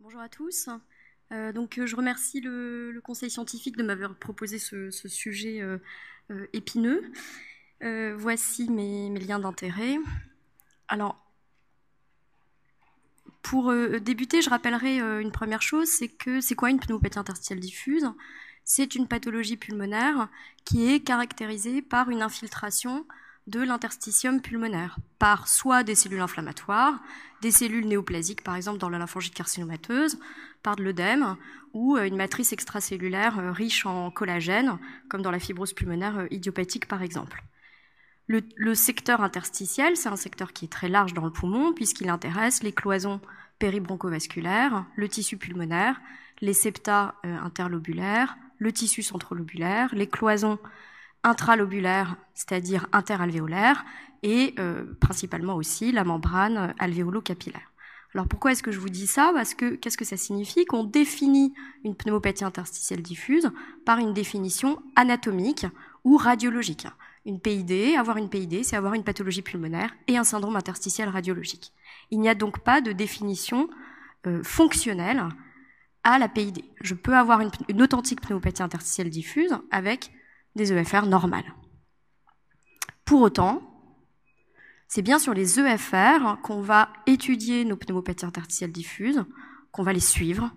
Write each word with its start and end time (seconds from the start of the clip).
Bonjour 0.00 0.20
à 0.20 0.28
tous. 0.28 0.68
Euh, 1.32 1.52
donc, 1.52 1.76
euh, 1.76 1.84
je 1.84 1.96
remercie 1.96 2.40
le, 2.40 3.00
Conseil 3.02 3.30
scientifique 3.30 3.76
de 3.76 3.82
m'avoir 3.82 4.14
proposé 4.14 4.60
ce, 4.60 4.90
sujet 4.90 5.60
euh, 5.60 6.46
épineux. 6.52 7.10
voici 8.16 8.70
mes, 8.70 9.10
liens 9.18 9.40
d'intérêt. 9.40 9.96
Alors, 10.86 11.20
pour 13.42 13.72
débuter, 14.00 14.40
je 14.40 14.50
rappellerai 14.50 15.00
une 15.20 15.32
première 15.32 15.62
chose, 15.62 15.88
c'est 15.88 16.08
que 16.08 16.40
c'est 16.40 16.54
quoi 16.54 16.70
une 16.70 16.78
pneumopathie 16.78 17.18
interstitielle 17.18 17.60
diffuse? 17.60 18.08
C'est 18.64 18.94
une 18.94 19.08
pathologie 19.08 19.56
pulmonaire 19.56 20.28
qui 20.64 20.92
est 20.92 21.00
caractérisée 21.00 21.82
par 21.82 22.08
une 22.10 22.22
infiltration 22.22 23.04
de 23.48 23.60
l'interstitium 23.60 24.40
pulmonaire 24.40 24.98
par 25.18 25.48
soit 25.48 25.82
des 25.82 25.94
cellules 25.94 26.20
inflammatoires, 26.20 27.00
des 27.40 27.50
cellules 27.50 27.88
néoplasiques, 27.88 28.44
par 28.44 28.56
exemple 28.56 28.78
dans 28.78 28.90
la 28.90 28.98
lymphangite 28.98 29.34
carcinomateuse, 29.34 30.18
par 30.62 30.76
de 30.76 30.84
l'œdème, 30.84 31.36
ou 31.72 31.96
euh, 31.96 32.04
une 32.04 32.16
matrice 32.16 32.52
extracellulaire 32.52 33.38
euh, 33.38 33.50
riche 33.50 33.86
en 33.86 34.10
collagène, 34.10 34.78
comme 35.08 35.22
dans 35.22 35.30
la 35.30 35.38
fibrose 35.38 35.72
pulmonaire 35.72 36.18
euh, 36.18 36.26
idiopathique, 36.30 36.86
par 36.86 37.02
exemple. 37.02 37.42
Le, 38.26 38.74
secteur 38.74 39.22
interstitiel, 39.22 39.96
c'est 39.96 40.10
un 40.10 40.16
secteur 40.16 40.52
qui 40.52 40.66
est 40.66 40.68
très 40.68 40.90
large 40.90 41.14
dans 41.14 41.24
le 41.24 41.32
poumon, 41.32 41.72
puisqu'il 41.72 42.10
intéresse 42.10 42.62
les 42.62 42.72
cloisons 42.72 43.22
péribroncovasculaires, 43.58 44.84
le 44.96 45.08
tissu 45.08 45.38
pulmonaire, 45.38 45.98
les 46.42 46.52
septa 46.52 47.14
interlobulaires, 47.24 48.36
le 48.58 48.70
tissu 48.70 49.02
centrolobulaire, 49.02 49.94
les 49.94 50.06
cloisons 50.06 50.58
intralobulaire, 51.28 52.16
c'est-à-dire 52.34 52.86
interalvéolaire, 52.92 53.84
et 54.22 54.54
euh, 54.58 54.84
principalement 55.00 55.54
aussi 55.54 55.92
la 55.92 56.04
membrane 56.04 56.74
alvéolo-capillaire. 56.78 57.72
Alors 58.14 58.26
pourquoi 58.26 58.52
est-ce 58.52 58.62
que 58.62 58.72
je 58.72 58.80
vous 58.80 58.88
dis 58.88 59.06
ça? 59.06 59.30
Parce 59.34 59.54
que 59.54 59.74
qu'est-ce 59.74 59.98
que 59.98 60.04
ça 60.04 60.16
signifie? 60.16 60.64
Qu'on 60.64 60.84
définit 60.84 61.54
une 61.84 61.94
pneumopathie 61.94 62.44
interstitielle 62.44 63.02
diffuse 63.02 63.50
par 63.84 63.98
une 63.98 64.14
définition 64.14 64.82
anatomique 64.96 65.66
ou 66.04 66.16
radiologique. 66.16 66.86
Une 67.26 67.38
PID, 67.38 67.96
avoir 67.98 68.16
une 68.16 68.30
PID, 68.30 68.64
c'est 68.64 68.76
avoir 68.76 68.94
une 68.94 69.04
pathologie 69.04 69.42
pulmonaire 69.42 69.94
et 70.06 70.16
un 70.16 70.24
syndrome 70.24 70.56
interstitiel 70.56 71.10
radiologique. 71.10 71.72
Il 72.10 72.20
n'y 72.20 72.30
a 72.30 72.34
donc 72.34 72.60
pas 72.60 72.80
de 72.80 72.92
définition 72.92 73.68
euh, 74.26 74.42
fonctionnelle 74.42 75.22
à 76.02 76.18
la 76.18 76.28
PID. 76.28 76.64
Je 76.80 76.94
peux 76.94 77.14
avoir 77.14 77.40
une, 77.42 77.50
une 77.68 77.82
authentique 77.82 78.22
pneumopathie 78.22 78.62
interstitielle 78.62 79.10
diffuse 79.10 79.58
avec 79.70 80.10
des 80.58 80.72
EFR 80.72 81.06
normales. 81.06 81.54
Pour 83.06 83.22
autant, 83.22 83.62
c'est 84.88 85.02
bien 85.02 85.18
sur 85.18 85.32
les 85.32 85.58
EFR 85.58 86.36
qu'on 86.42 86.60
va 86.60 86.90
étudier 87.06 87.64
nos 87.64 87.76
pneumopathies 87.76 88.26
interstitielles 88.26 88.72
diffuses, 88.72 89.24
qu'on 89.72 89.82
va 89.82 89.94
les 89.94 90.00
suivre, 90.00 90.50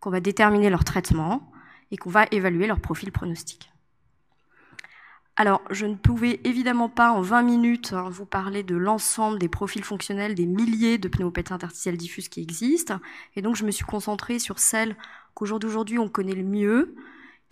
qu'on 0.00 0.10
va 0.10 0.20
déterminer 0.20 0.70
leur 0.70 0.84
traitement 0.84 1.52
et 1.90 1.96
qu'on 1.96 2.10
va 2.10 2.26
évaluer 2.32 2.66
leur 2.66 2.80
profil 2.80 3.12
pronostique. 3.12 3.70
Alors, 5.36 5.62
je 5.70 5.86
ne 5.86 5.96
pouvais 5.96 6.40
évidemment 6.44 6.88
pas 6.88 7.10
en 7.10 7.20
20 7.20 7.42
minutes 7.42 7.92
hein, 7.92 8.08
vous 8.08 8.26
parler 8.26 8.62
de 8.62 8.76
l'ensemble 8.76 9.40
des 9.40 9.48
profils 9.48 9.82
fonctionnels 9.82 10.36
des 10.36 10.46
milliers 10.46 10.96
de 10.96 11.08
pneumopathies 11.08 11.52
interstitielles 11.52 11.96
diffuses 11.96 12.28
qui 12.28 12.40
existent, 12.40 13.00
et 13.34 13.42
donc 13.42 13.56
je 13.56 13.64
me 13.64 13.72
suis 13.72 13.84
concentrée 13.84 14.38
sur 14.38 14.60
celles 14.60 14.96
qu'au 15.34 15.46
jour 15.46 15.58
d'aujourd'hui 15.58 15.98
on 15.98 16.08
connaît 16.08 16.36
le 16.36 16.44
mieux, 16.44 16.94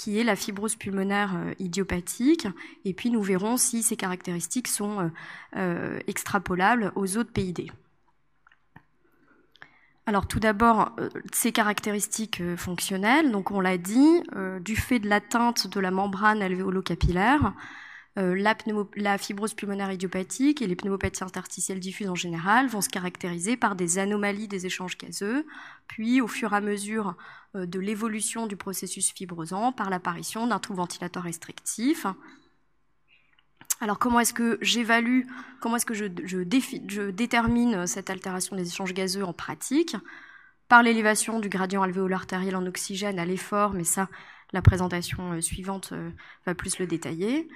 qui 0.03 0.19
est 0.19 0.25
la 0.25 0.34
fibrose 0.34 0.75
pulmonaire 0.75 1.36
euh, 1.36 1.55
idiopathique. 1.61 2.48
Et 2.84 2.92
puis 2.92 3.08
nous 3.08 3.22
verrons 3.22 3.56
si 3.56 3.84
ces 3.84 3.95
caractéristiques 3.95 4.67
sont 4.67 4.98
euh, 4.98 5.08
euh, 5.56 6.00
extrapolables 6.08 6.91
aux 6.97 7.17
autres 7.19 7.31
PID. 7.31 7.70
Alors 10.06 10.27
tout 10.27 10.41
d'abord, 10.41 10.97
ces 11.33 11.53
caractéristiques 11.53 12.42
fonctionnelles, 12.56 13.30
donc 13.30 13.53
on 13.53 13.61
l'a 13.61 13.78
dit, 13.78 14.20
du 14.61 14.74
fait 14.74 14.98
de 14.98 15.08
l'atteinte 15.08 15.68
de 15.68 15.79
la 15.79 15.92
membrane 15.92 16.42
alvéolo-capillaire, 16.42 17.55
la, 18.17 18.55
la, 18.96 19.18
fibrose 19.18 19.55
pulmonaire 19.55 19.90
idiopathique 19.90 20.61
et 20.61 20.67
les 20.67 20.77
pneumopathies 20.77 21.24
interstitielles 21.24 21.80
diffuses 21.80 22.11
en 22.11 22.14
général 22.14 22.68
vont 22.68 22.83
se 22.83 22.90
caractériser 22.90 23.56
par 23.56 23.74
des 23.74 23.98
anomalies 23.98 24.48
des 24.48 24.67
échanges 24.67 24.98
gazeux, 24.98 25.46
puis 25.86 26.20
au 26.20 26.28
fur 26.28 26.52
et 26.52 26.56
à 26.56 26.61
mesure 26.61 27.17
euh, 27.55 27.67
de 27.67 27.78
l'évolution 27.78 28.46
du 28.46 28.56
processus 28.56 29.12
fibrosant 29.12 29.73
par 29.73 29.90
l'apparition 29.90 30.46
d'un 30.46 30.58
trou 30.58 30.74
ventilateur 30.74 31.23
restrictif. 31.23 32.06
Alors 33.83 33.98
comment 33.98 34.20
est-ce 34.20 34.33
que 34.33 34.58
j'évalue, 34.62 35.23
comment 35.61 35.77
est-ce 35.77 35.84
que 35.84 35.92
je, 35.92 36.06
détermine 37.11 37.86
cette 37.86 38.11
altération 38.11 38.56
des 38.56 38.68
échanges 38.68 38.94
gazeux 38.94 39.24
en 39.24 39.33
pratique? 39.33 39.96
Par 40.68 40.83
l'élévation 40.83 41.40
du 41.40 41.48
gradient 41.48 41.83
alvéolaire 41.83 42.20
artériel 42.20 42.56
en 42.56 42.64
oxygène 42.64 43.18
à 43.18 43.27
l'effort, 43.27 43.74
mais 43.74 43.84
ça, 43.84 44.08
la 44.52 44.62
présentation 44.62 45.33
euh, 45.33 45.40
suivante 45.40 45.90
euh, 45.92 46.11
va 46.46 46.55
plus 46.55 46.79
le 46.79 46.86
détailler. 46.86 47.48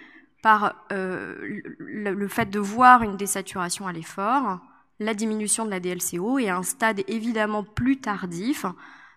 Par 0.46 0.76
le 0.90 2.28
fait 2.28 2.48
de 2.48 2.60
voir 2.60 3.02
une 3.02 3.16
désaturation 3.16 3.88
à 3.88 3.92
l'effort, 3.92 4.60
la 5.00 5.12
diminution 5.12 5.64
de 5.64 5.70
la 5.70 5.80
DLCO 5.80 6.38
et 6.38 6.48
à 6.48 6.56
un 6.56 6.62
stade 6.62 7.02
évidemment 7.08 7.64
plus 7.64 8.00
tardif, 8.00 8.64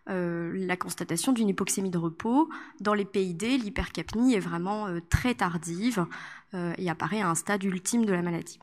euh, 0.09 0.51
la 0.56 0.75
constatation 0.75 1.31
d'une 1.31 1.50
hypoxémie 1.50 1.91
de 1.91 2.00
repos. 2.00 2.50
Dans 2.79 2.95
les 2.95 3.06
PID, 3.06 3.44
l'hypercapnie 3.44 4.34
est 4.34 4.39
vraiment 4.39 4.88
euh, 4.88 5.01
très 5.07 5.35
tardive 5.35 6.03
euh, 6.56 6.73
et 6.79 6.89
apparaît 6.89 7.22
à 7.22 7.29
un 7.29 7.35
stade 7.35 7.63
ultime 7.63 8.06
de 8.06 8.13
la 8.13 8.23
maladie. 8.23 8.59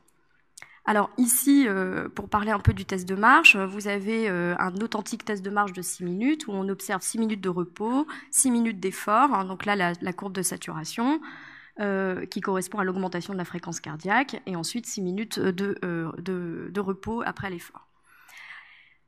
Alors 0.88 1.10
ici, 1.18 1.66
pour 2.14 2.28
parler 2.28 2.52
un 2.52 2.60
peu 2.60 2.72
du 2.72 2.84
test 2.84 3.08
de 3.08 3.16
marche, 3.16 3.56
vous 3.56 3.88
avez 3.88 4.28
un 4.28 4.72
authentique 4.76 5.24
test 5.24 5.44
de 5.44 5.50
marche 5.50 5.72
de 5.72 5.82
6 5.82 6.04
minutes 6.04 6.46
où 6.46 6.52
on 6.52 6.68
observe 6.68 7.02
6 7.02 7.18
minutes 7.18 7.40
de 7.40 7.48
repos, 7.48 8.06
6 8.30 8.52
minutes 8.52 8.78
d'effort, 8.78 9.34
hein, 9.34 9.44
donc 9.44 9.64
là 9.64 9.74
la, 9.74 10.12
courbe 10.12 10.32
de 10.32 10.42
saturation, 10.42 11.20
qui 12.30 12.40
correspond 12.40 12.78
à 12.78 12.84
l'augmentation 12.84 13.32
de 13.32 13.38
la 13.38 13.44
fréquence 13.44 13.80
cardiaque, 13.80 14.42
et 14.46 14.56
ensuite 14.56 14.86
6 14.86 15.02
minutes 15.02 15.38
de 15.38 16.80
repos 16.80 17.22
après 17.24 17.50
l'effort 17.50 17.86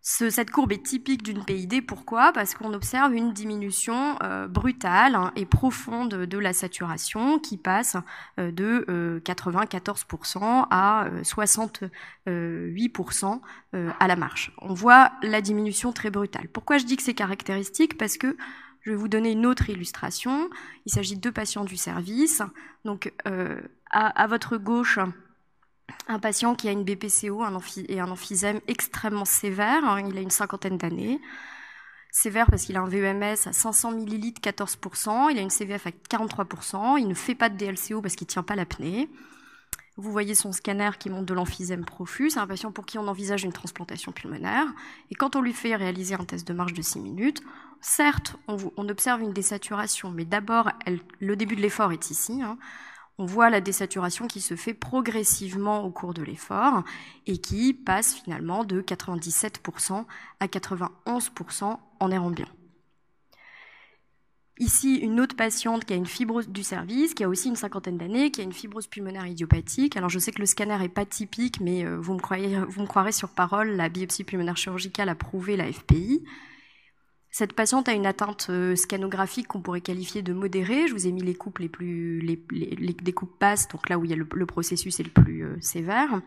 cette 0.09 0.51
courbe 0.51 0.73
est 0.73 0.83
typique 0.83 1.23
d'une 1.23 1.45
PID. 1.45 1.87
Pourquoi? 1.87 2.33
Parce 2.33 2.55
qu'on 2.55 2.73
observe 2.73 3.15
une 3.15 3.33
diminution 3.33 4.17
euh, 4.23 4.49
brutale 4.49 5.15
hein, 5.15 5.33
et 5.37 5.45
profonde 5.45 6.15
de 6.15 6.39
la 6.39 6.55
saturation 6.55 7.39
qui 7.39 7.59
passe 7.59 7.97
euh, 8.39 8.51
de 8.51 9.21
94% 9.25 10.39
euh, 10.39 10.65
à 10.71 11.09
68% 11.23 13.41
à 14.01 14.09
la 14.09 14.17
marche. 14.17 14.53
On 14.59 14.75
voit 14.75 15.13
la 15.23 15.41
diminution 15.41 15.93
très 15.93 16.11
brutale. 16.11 16.49
Pourquoi 16.49 16.79
je 16.79 16.85
dis 16.85 16.97
que 16.97 17.03
c'est 17.03 17.15
caractéristique? 17.15 17.99
Parce 17.99 18.17
que 18.17 18.37
je 18.89 18.95
vais 18.95 18.99
vous 18.99 19.09
donner 19.09 19.33
une 19.33 19.45
autre 19.45 19.69
illustration. 19.69 20.49
Il 20.87 20.93
s'agit 20.93 21.15
de 21.17 21.21
deux 21.21 21.31
patients 21.31 21.65
du 21.65 21.77
service. 21.77 22.41
Donc, 22.87 23.13
à 23.91 24.27
votre 24.27 24.57
gauche, 24.57 24.99
un 26.09 26.19
patient 26.19 26.55
qui 26.55 26.69
a 26.69 26.73
une 26.73 26.85
BPCO 26.85 27.45
et 27.89 28.01
un 28.01 28.11
emphysème 28.11 28.61
extrêmement 28.67 29.27
sévère. 29.27 29.85
Hein, 29.85 30.09
il 30.09 30.17
a 30.17 30.23
une 30.23 30.31
cinquantaine 30.31 30.79
d'années. 30.79 31.21
Sévère 32.11 32.47
parce 32.47 32.65
qu'il 32.65 32.79
a 32.79 32.81
un 32.81 32.89
VEMS 32.89 33.37
à 33.47 33.53
500 33.53 33.93
ml, 33.93 34.41
14%. 34.41 35.31
Il 35.33 35.39
a 35.39 35.43
une 35.43 35.51
CVF 35.51 35.87
à 35.87 35.91
43%. 35.91 36.99
Il 36.99 37.09
ne 37.09 37.15
fait 37.15 37.35
pas 37.35 37.51
de 37.51 37.59
DLCO 37.59 38.01
parce 38.01 38.17
qu'il 38.17 38.25
ne 38.25 38.31
tient 38.31 38.43
pas 38.43 38.57
l'apnée. 38.57 39.11
Vous 39.99 40.13
voyez 40.13 40.35
son 40.35 40.53
scanner 40.53 40.91
qui 40.99 41.11
montre 41.11 41.27
de 41.27 41.35
l'emphysème 41.35 41.85
profus. 41.85 42.31
C'est 42.31 42.39
un 42.39 42.47
patient 42.47 42.73
pour 42.73 42.87
qui 42.87 42.99
on 42.99 43.09
envisage 43.09 43.43
une 43.43 43.53
transplantation 43.53 44.13
pulmonaire. 44.13 44.67
Et 45.11 45.17
quand 45.17 45.37
on 45.37 45.43
lui 45.43 45.53
fait 45.53 45.75
réaliser 45.75 46.15
un 46.15 46.25
test 46.25 46.47
de 46.47 46.55
marche 46.55 46.73
de 46.73 46.83
6 46.83 47.01
minutes, 47.01 47.43
certes, 47.81 48.37
on, 48.47 48.89
observe 48.89 49.21
une 49.21 49.33
désaturation, 49.33 50.11
mais 50.11 50.25
d'abord, 50.25 50.71
le 51.21 51.37
début 51.37 51.57
de 51.57 51.61
l'effort 51.61 51.93
est 51.93 52.11
ici. 52.11 52.41
Hein 52.43 52.59
on 53.19 53.27
voit 53.27 53.51
la 53.51 53.61
désaturation 53.61 54.29
qui 54.29 54.41
se 54.41 54.55
fait 54.55 54.75
progressivement 54.75 55.85
au 55.85 55.91
cours 55.91 56.15
de 56.15 56.23
l'effort 56.23 56.85
et 57.27 57.39
qui 57.39 57.75
passe 57.75 58.15
finalement 58.15 58.65
de 58.65 58.81
97% 58.81 60.05
à 60.39 60.47
91% 60.47 61.79
en 61.99 62.11
air 62.11 62.23
ambiant. 62.23 62.47
Ici, 64.61 64.97
une 64.97 65.21
autre 65.21 65.37
patiente 65.37 65.85
qui 65.85 65.93
a 65.93 65.97
une 65.97 66.07
fibrose 66.07 66.49
du 66.49 66.65
service, 66.65 67.15
qui 67.15 67.23
a 67.23 67.29
aussi 67.29 67.49
une 67.49 67.57
cinquantaine 67.57 67.97
d'années, 67.97 68.33
qui 68.33 68.41
a 68.41 68.45
une 68.45 68.53
fibrose 68.53 68.89
pulmonaire 68.89 69.27
idiopathique. 69.27 69.97
Alors, 69.97 70.11
je 70.11 70.19
sais 70.19 70.33
que 70.33 70.41
le 70.41 70.47
scanner 70.47 70.77
n'est 70.79 70.89
pas 70.89 71.07
typique, 71.07 71.61
mais 71.61 71.85
euh, 71.85 71.97
vous 71.97 72.15
me, 72.15 72.65
vous 72.69 72.81
me 72.81 72.87
croirez 72.87 73.13
sur 73.13 73.29
parole, 73.29 73.71
la 73.71 73.89
biopsie 73.89 74.25
pulmonaire 74.25 74.57
chirurgicale 74.57 75.09
a 75.09 75.15
prouvé 75.15 75.57
la 75.57 75.73
FPI. 75.73 76.25
Cette 77.31 77.53
patiente 77.53 77.89
a 77.89 77.93
une 77.93 78.07
atteinte 78.07 78.49
euh, 78.51 78.75
scanographique 78.75 79.47
qu'on 79.47 79.61
pourrait 79.61 79.81
qualifier 79.81 80.23
de 80.23 80.33
modérée. 80.33 80.89
Je 80.89 80.93
vous 80.93 81.07
ai 81.07 81.13
mis 81.13 81.23
les 81.23 81.35
coupes 81.35 81.59
les 81.59 81.69
plus, 81.69 82.21
les, 82.21 82.43
les, 82.51 83.13
coupes 83.13 83.39
basses, 83.39 83.69
donc 83.69 83.89
là 83.89 83.97
où 83.97 84.05
il 84.05 84.11
y 84.11 84.15
a 84.15 84.17
le, 84.17 84.47
processus 84.47 84.99
est 84.99 85.05
le 85.05 85.11
plus 85.11 85.45
euh, 85.45 85.57
sévère. 85.61 86.21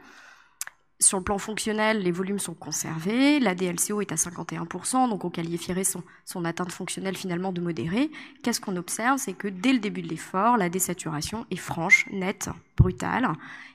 Sur 1.02 1.18
le 1.18 1.24
plan 1.24 1.40
fonctionnel, 1.40 2.04
les 2.04 2.12
volumes 2.12 2.38
sont 2.38 2.54
conservés, 2.54 3.40
la 3.40 3.56
DLCO 3.56 4.02
est 4.02 4.12
à 4.12 4.16
51%, 4.16 5.10
donc 5.10 5.26
on 5.26 5.32
qualifierait 5.32 5.84
son, 5.84 6.46
atteinte 6.46 6.72
fonctionnelle 6.72 7.18
finalement 7.18 7.52
de 7.52 7.60
modérée. 7.60 8.12
Qu'est-ce 8.44 8.62
qu'on 8.62 8.76
observe? 8.76 9.18
C'est 9.18 9.34
que 9.34 9.48
dès 9.48 9.74
le 9.74 9.80
début 9.80 10.04
de 10.04 10.08
l'effort, 10.08 10.58
la 10.58 10.70
désaturation 10.70 11.48
est 11.50 11.56
franche, 11.56 12.06
nette, 12.12 12.50
brutale, 12.78 13.28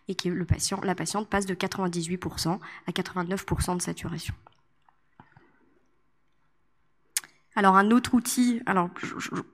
et 0.06 0.14
que 0.14 0.28
la 0.28 0.94
patiente 0.94 1.28
passe 1.28 1.46
de 1.46 1.54
98% 1.54 2.60
à 2.86 2.90
89% 2.92 3.76
de 3.76 3.82
saturation. 3.82 4.34
Alors 7.58 7.76
un 7.76 7.90
autre 7.90 8.12
outil, 8.12 8.60
alors 8.66 8.90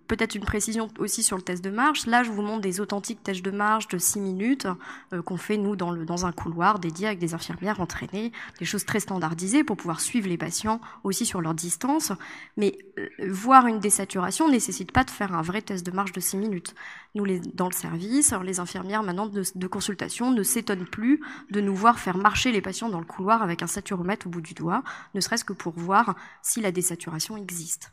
peut-être 0.09 0.35
une 0.35 0.45
précision 0.45 0.89
aussi 0.99 1.23
sur 1.23 1.37
le 1.37 1.43
test 1.43 1.65
de 1.65 1.71
marche. 1.71 2.07
Là, 2.07 2.25
je 2.25 2.33
vous 2.33 2.43
montre 2.43 2.61
des 2.61 2.81
authentiques 2.81 3.23
tests 3.23 3.45
de 3.45 3.53
marche 3.53 3.87
de 3.87 3.97
6 3.97 4.19
minutes 4.19 4.67
euh, 5.13 5.23
qu'on 5.23 5.37
fait 5.37 5.57
nous 5.57 5.77
dans, 5.77 6.27
un 6.27 6.33
couloir 6.33 6.81
dédié 6.81 7.07
avec 7.07 7.21
des 7.21 7.33
infirmières 7.33 7.81
entraînées, 7.81 8.33
des 8.59 8.65
choses 8.65 8.85
très 8.85 8.99
standardisées 8.99 9.63
pour 9.63 9.77
pouvoir 9.77 10.01
suivre 10.01 10.29
les 10.29 10.37
patients 10.37 10.81
aussi 11.05 11.25
sur 11.25 11.41
leur 11.41 11.55
distance. 11.55 12.13
Mais 12.57 12.77
euh, 12.99 13.09
voir 13.31 13.69
une 13.69 13.79
désaturation 13.79 14.49
nécessite 14.49 14.91
pas 14.91 15.05
de 15.05 15.11
faire 15.11 15.33
un 15.33 15.43
vrai 15.43 15.63
test 15.63 15.87
de 15.87 15.93
marche 15.93 16.13
de 16.13 16.21
6 16.21 16.39
minutes. 16.39 16.75
Nous, 17.15 17.25
les, 17.25 17.39
dans 17.39 17.69
le 17.69 17.75
service, 17.75 18.35
les 18.43 18.59
infirmières 18.59 19.05
maintenant 19.05 19.27
de 19.27 19.67
consultation 19.69 20.33
ne 20.33 20.43
s'étonnent 20.43 20.87
plus 20.87 21.21
de 21.51 21.61
nous 21.61 21.75
voir 21.75 22.01
faire 22.01 22.17
marcher 22.17 22.51
les 22.51 22.61
patients 22.61 22.89
dans 22.89 23.01
le 23.01 23.07
couloir 23.07 23.43
avec 23.43 23.63
un 23.63 23.69
saturomètre 23.69 24.27
au 24.27 24.31
bout 24.31 24.41
du 24.41 24.55
doigt, 24.55 24.83
ne 25.15 25.21
serait-ce 25.21 25.45
que 25.45 25.53
pour 25.53 25.75
voir 25.75 26.17
si 26.43 26.61
la 26.61 26.73
désaturation 26.73 27.37
existe. 27.37 27.92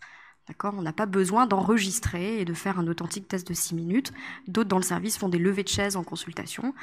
On 0.63 0.81
n'a 0.81 0.94
pas 0.94 1.06
besoin 1.06 1.46
d'enregistrer 1.46 2.40
et 2.40 2.46
de 2.46 2.54
faire 2.54 2.80
un 2.80 2.88
authentique 2.88 3.28
test 3.28 3.48
de 3.48 3.54
6 3.54 3.75
minutes. 3.75 4.13
D'autres 4.48 4.69
dans 4.69 4.78
le 4.78 4.84
service 4.84 5.18
font 5.18 5.30
des 5.30 5.40
levées 5.40 5.63
de 5.63 5.69
chaises 5.69 5.96
en 5.96 6.04
consultation. 6.04 6.74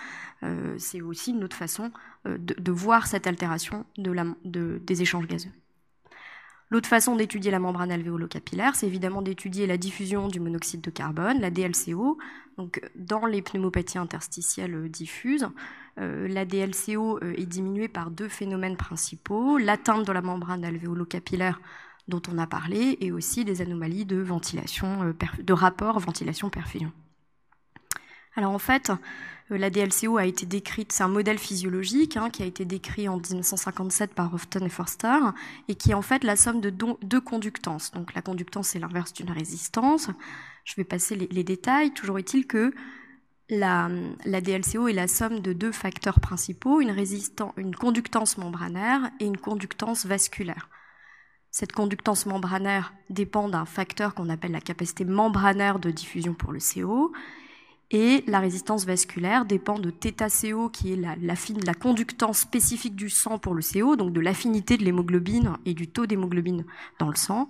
Euh, 0.42 0.76
c'est 0.78 1.00
aussi 1.00 1.32
une 1.32 1.44
autre 1.44 1.56
façon 1.56 1.90
euh, 2.26 2.38
de, 2.38 2.72
voir 2.72 3.06
cette 3.06 3.26
altération 3.26 3.84
des 3.96 5.02
échanges 5.02 5.26
gazeux. 5.26 5.50
L'autre 6.68 6.88
façon 6.88 7.14
d'étudier 7.14 7.52
la 7.52 7.60
membrane 7.60 7.92
alvéolo-capillaire, 7.92 8.74
c'est 8.74 8.88
évidemment 8.88 9.22
d'étudier 9.22 9.68
la 9.68 9.76
diffusion 9.76 10.26
du 10.26 10.40
monoxyde 10.40 10.80
de 10.80 10.90
carbone, 10.90 11.40
la 11.40 11.50
DLCO. 11.50 12.18
Dans 12.96 13.26
les 13.26 13.42
pneumopathies 13.42 13.98
interstitielles 13.98 14.88
diffuses, 14.90 15.48
euh, 15.98 16.26
la 16.26 16.44
DLCO 16.44 17.20
est 17.20 17.46
diminuée 17.46 17.88
par 17.88 18.10
deux 18.10 18.28
phénomènes 18.28 18.76
principaux 18.76 19.58
l'atteinte 19.58 20.06
de 20.06 20.12
la 20.12 20.22
membrane 20.22 20.64
alvéolo-capillaire 20.64 21.60
dont 22.08 22.22
on 22.32 22.38
a 22.38 22.46
parlé, 22.46 22.98
et 23.00 23.12
aussi 23.12 23.44
des 23.44 23.62
anomalies 23.62 24.04
de 24.04 24.16
ventilation, 24.16 25.02
euh, 25.02 25.12
de 25.42 25.52
rapport 25.52 25.98
ventilation-perfusion. 25.98 26.92
Alors 28.36 28.52
en 28.52 28.58
fait, 28.58 28.92
euh, 29.50 29.58
la 29.58 29.70
DLCO 29.70 30.18
a 30.18 30.26
été 30.26 30.46
décrite, 30.46 30.92
c'est 30.92 31.02
un 31.02 31.08
modèle 31.08 31.38
physiologique 31.38 32.16
hein, 32.16 32.30
qui 32.30 32.42
a 32.42 32.46
été 32.46 32.64
décrit 32.64 33.08
en 33.08 33.16
1957 33.16 34.14
par 34.14 34.32
Houghton 34.32 34.64
et 34.64 34.68
Forster, 34.68 35.18
et 35.68 35.74
qui 35.74 35.92
est 35.92 35.94
en 35.94 36.02
fait 36.02 36.22
la 36.22 36.36
somme 36.36 36.60
de 36.60 36.70
deux 36.70 37.20
conductances. 37.20 37.90
Donc 37.92 38.14
la 38.14 38.22
conductance, 38.22 38.68
c'est 38.68 38.78
l'inverse 38.78 39.12
d'une 39.12 39.30
résistance. 39.30 40.10
Je 40.64 40.74
vais 40.76 40.84
passer 40.84 41.14
les, 41.16 41.44
détails. 41.44 41.92
Toujours 41.92 42.18
est-il 42.18 42.46
que 42.46 42.74
la, 43.48 43.88
DLCO 44.24 44.88
est 44.88 44.92
la 44.92 45.06
somme 45.06 45.40
de 45.40 45.52
deux 45.52 45.72
facteurs 45.72 46.20
principaux, 46.20 46.80
une 46.80 47.74
conductance 47.76 48.36
membranaire 48.36 49.10
et 49.20 49.26
une 49.26 49.38
conductance 49.38 50.04
vasculaire. 50.06 50.68
Cette 51.58 51.72
conductance 51.72 52.26
membranaire 52.26 52.92
dépend 53.08 53.48
d'un 53.48 53.64
facteur 53.64 54.14
qu'on 54.14 54.28
appelle 54.28 54.52
la 54.52 54.60
capacité 54.60 55.06
membranaire 55.06 55.78
de 55.78 55.90
diffusion 55.90 56.34
pour 56.34 56.52
le 56.52 56.58
CO. 56.58 57.14
Et 57.90 58.22
la 58.26 58.40
résistance 58.40 58.84
vasculaire 58.84 59.46
dépend 59.46 59.78
de 59.78 59.90
θCO, 59.90 60.68
qui 60.68 60.92
est 60.92 60.96
la, 60.96 61.74
conductance 61.74 62.40
spécifique 62.40 62.94
du 62.94 63.08
sang 63.08 63.38
pour 63.38 63.54
le 63.54 63.62
CO, 63.62 63.96
donc 63.96 64.12
de 64.12 64.20
l'affinité 64.20 64.76
de 64.76 64.84
l'hémoglobine 64.84 65.56
et 65.64 65.72
du 65.72 65.88
taux 65.88 66.04
d'hémoglobine 66.04 66.66
dans 66.98 67.08
le 67.08 67.16
sang, 67.16 67.48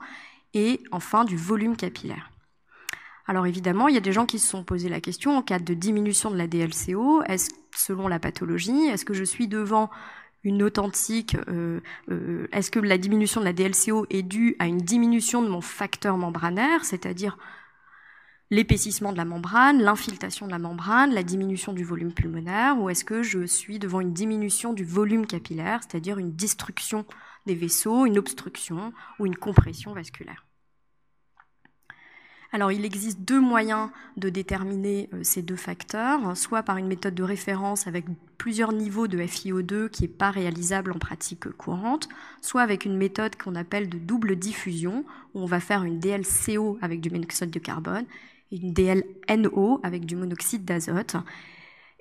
et 0.54 0.80
enfin 0.92 1.24
du 1.24 1.36
volume 1.36 1.76
capillaire. 1.76 2.30
Alors 3.26 3.48
évidemment, 3.48 3.88
il 3.88 3.96
y 3.96 3.98
a 3.98 4.00
des 4.00 4.12
gens 4.12 4.26
qui 4.26 4.38
se 4.38 4.48
sont 4.48 4.62
posé 4.62 4.88
la 4.88 5.00
question 5.00 5.36
en 5.36 5.42
cas 5.42 5.58
de 5.58 5.74
diminution 5.74 6.30
de 6.30 6.36
la 6.36 6.46
DLCO, 6.46 7.24
selon 7.74 8.06
la 8.06 8.20
pathologie, 8.20 8.86
est-ce 8.86 9.04
que 9.04 9.14
je 9.14 9.24
suis 9.24 9.48
devant 9.48 9.90
une 10.42 10.62
authentique, 10.62 11.36
euh, 11.48 11.80
euh, 12.10 12.46
est-ce 12.52 12.70
que 12.70 12.78
la 12.78 12.98
diminution 12.98 13.40
de 13.40 13.46
la 13.46 13.52
DLCO 13.52 14.06
est 14.10 14.22
due 14.22 14.56
à 14.58 14.66
une 14.66 14.78
diminution 14.78 15.42
de 15.42 15.48
mon 15.48 15.60
facteur 15.60 16.16
membranaire, 16.16 16.84
c'est-à-dire 16.84 17.36
l'épaississement 18.50 19.12
de 19.12 19.16
la 19.16 19.24
membrane, 19.24 19.82
l'infiltration 19.82 20.46
de 20.46 20.52
la 20.52 20.58
membrane, 20.58 21.12
la 21.12 21.24
diminution 21.24 21.72
du 21.72 21.84
volume 21.84 22.12
pulmonaire, 22.12 22.80
ou 22.80 22.88
est-ce 22.90 23.04
que 23.04 23.22
je 23.22 23.44
suis 23.44 23.78
devant 23.78 24.00
une 24.00 24.12
diminution 24.12 24.72
du 24.72 24.84
volume 24.84 25.26
capillaire, 25.26 25.80
c'est-à-dire 25.82 26.18
une 26.18 26.34
destruction 26.34 27.06
des 27.46 27.54
vaisseaux, 27.54 28.06
une 28.06 28.18
obstruction 28.18 28.92
ou 29.18 29.26
une 29.26 29.36
compression 29.36 29.94
vasculaire? 29.94 30.45
Alors 32.56 32.72
il 32.72 32.86
existe 32.86 33.20
deux 33.20 33.38
moyens 33.38 33.90
de 34.16 34.30
déterminer 34.30 35.10
euh, 35.12 35.20
ces 35.22 35.42
deux 35.42 35.56
facteurs, 35.56 36.34
soit 36.34 36.62
par 36.62 36.78
une 36.78 36.86
méthode 36.86 37.14
de 37.14 37.22
référence 37.22 37.86
avec 37.86 38.06
plusieurs 38.38 38.72
niveaux 38.72 39.08
de 39.08 39.18
FiO2 39.18 39.90
qui 39.90 40.02
n'est 40.02 40.08
pas 40.08 40.30
réalisable 40.30 40.92
en 40.92 40.98
pratique 40.98 41.50
courante, 41.50 42.08
soit 42.40 42.62
avec 42.62 42.86
une 42.86 42.96
méthode 42.96 43.36
qu'on 43.36 43.56
appelle 43.56 43.90
de 43.90 43.98
double 43.98 44.36
diffusion, 44.36 45.04
où 45.34 45.40
on 45.42 45.44
va 45.44 45.60
faire 45.60 45.84
une 45.84 46.00
DLCO 46.00 46.78
avec 46.80 47.02
du 47.02 47.10
monoxyde 47.10 47.50
de 47.50 47.58
carbone 47.58 48.06
et 48.50 48.56
une 48.56 48.72
DLNO 48.72 49.80
avec 49.82 50.06
du 50.06 50.16
monoxyde 50.16 50.64
d'azote, 50.64 51.16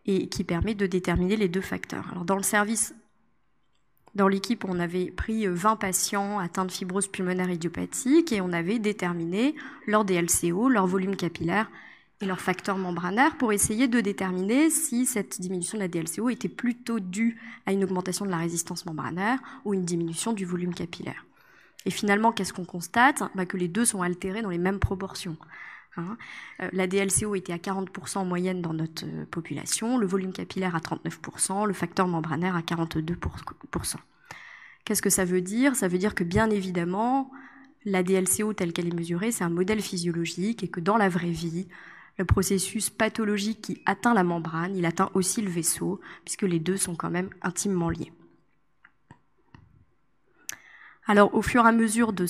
et 0.06 0.30
qui 0.30 0.46
permet 0.46 0.74
de 0.74 0.86
déterminer 0.86 1.36
les 1.36 1.50
deux 1.50 1.60
facteurs. 1.60 2.08
Alors 2.14 2.24
dans 2.24 2.38
le 2.38 2.44
service 2.44 2.96
dans 4.16 4.30
l'équipe, 4.30 4.64
on 4.66 4.80
avait 4.80 5.12
pris 5.12 5.46
20 5.46 5.74
euh, 5.74 5.76
patients 5.76 6.40
atteints 6.40 6.66
de 6.66 6.72
fibrose 6.72 7.08
pulmonaire 7.08 7.50
idiopathique 7.50 8.32
et 8.32 8.40
on 8.40 8.54
avait 8.54 8.80
déterminé 8.80 9.56
leur 9.88 10.06
DLCO, 10.06 10.70
leur 10.70 10.88
volume 10.88 11.18
capillaire 11.18 11.70
et 12.22 12.26
leur 12.26 12.40
facteur 12.40 12.78
membranaire 12.78 13.38
pour 13.38 13.52
essayer 13.52 13.90
de 13.90 14.00
déterminer 14.00 14.70
si 14.70 15.06
cette 15.06 15.42
diminution 15.42 15.78
de 15.78 15.84
la 15.84 15.90
DLCO 15.90 16.30
était 16.30 16.48
plutôt 16.48 17.02
due 17.02 17.38
à 17.66 17.74
une 17.74 17.84
augmentation 17.84 18.26
de 18.26 18.32
la 18.32 18.38
résistance 18.38 18.86
membranaire 18.86 19.40
ou 19.66 19.74
une 19.74 19.84
diminution 19.84 20.32
du 20.32 20.46
volume 20.46 20.74
capillaire. 20.74 21.26
Et 21.86 21.92
finalement, 21.92 22.32
qu'est-ce 22.32 22.54
qu'on 22.54 22.66
constate? 22.66 23.22
Bah, 23.36 23.46
Que 23.46 23.58
les 23.58 23.68
deux 23.68 23.86
sont 23.86 24.02
altérés 24.02 24.42
dans 24.42 24.50
les 24.50 24.58
mêmes 24.58 24.80
proportions. 24.80 25.38
Hein. 25.98 26.18
Euh, 26.62 26.70
la 26.74 26.88
DLCO 26.88 27.36
était 27.36 27.54
à 27.54 27.58
40% 27.58 28.20
en 28.20 28.26
moyenne 28.26 28.62
dans 28.62 28.74
notre 28.74 29.06
euh, 29.06 29.26
population, 29.26 29.98
le 29.98 30.08
volume 30.08 30.34
capillaire 30.34 30.76
à 30.76 30.80
39%, 30.80 31.66
le 31.66 31.74
facteur 31.74 32.08
membranaire 32.08 32.56
à 32.56 32.62
42%. 32.62 33.96
Qu'est-ce 34.84 35.02
que 35.02 35.10
ça 35.10 35.26
veut 35.26 35.42
dire? 35.42 35.76
Ça 35.76 35.88
veut 35.88 35.98
dire 35.98 36.16
que 36.16 36.24
bien 36.24 36.50
évidemment, 36.50 37.32
la 37.86 38.04
DLCO 38.04 38.54
telle 38.54 38.74
qu'elle 38.74 38.88
est 38.88 38.96
mesurée, 38.96 39.32
c'est 39.32 39.44
un 39.44 39.50
modèle 39.50 39.82
physiologique 39.82 40.64
et 40.64 40.68
que 40.68 40.80
dans 40.80 40.98
la 40.98 41.10
vraie 41.10 41.32
vie, 41.32 41.68
le 42.18 42.26
processus 42.26 42.90
pathologique 42.90 43.62
qui 43.62 43.82
atteint 43.86 44.14
la 44.14 44.24
membrane, 44.24 44.76
il 44.76 44.86
atteint 44.86 45.10
aussi 45.14 45.42
le 45.42 45.50
vaisseau, 45.50 46.00
puisque 46.24 46.44
les 46.44 46.60
deux 46.60 46.78
sont 46.78 46.96
quand 46.96 47.10
même 47.10 47.30
intimement 47.42 47.90
liés. 47.90 48.12
Alors, 51.08 51.36
au 51.36 51.44
fur 51.44 51.64
et 51.64 51.68
à 51.68 51.72
mesure 51.72 52.14
de, 52.14 52.26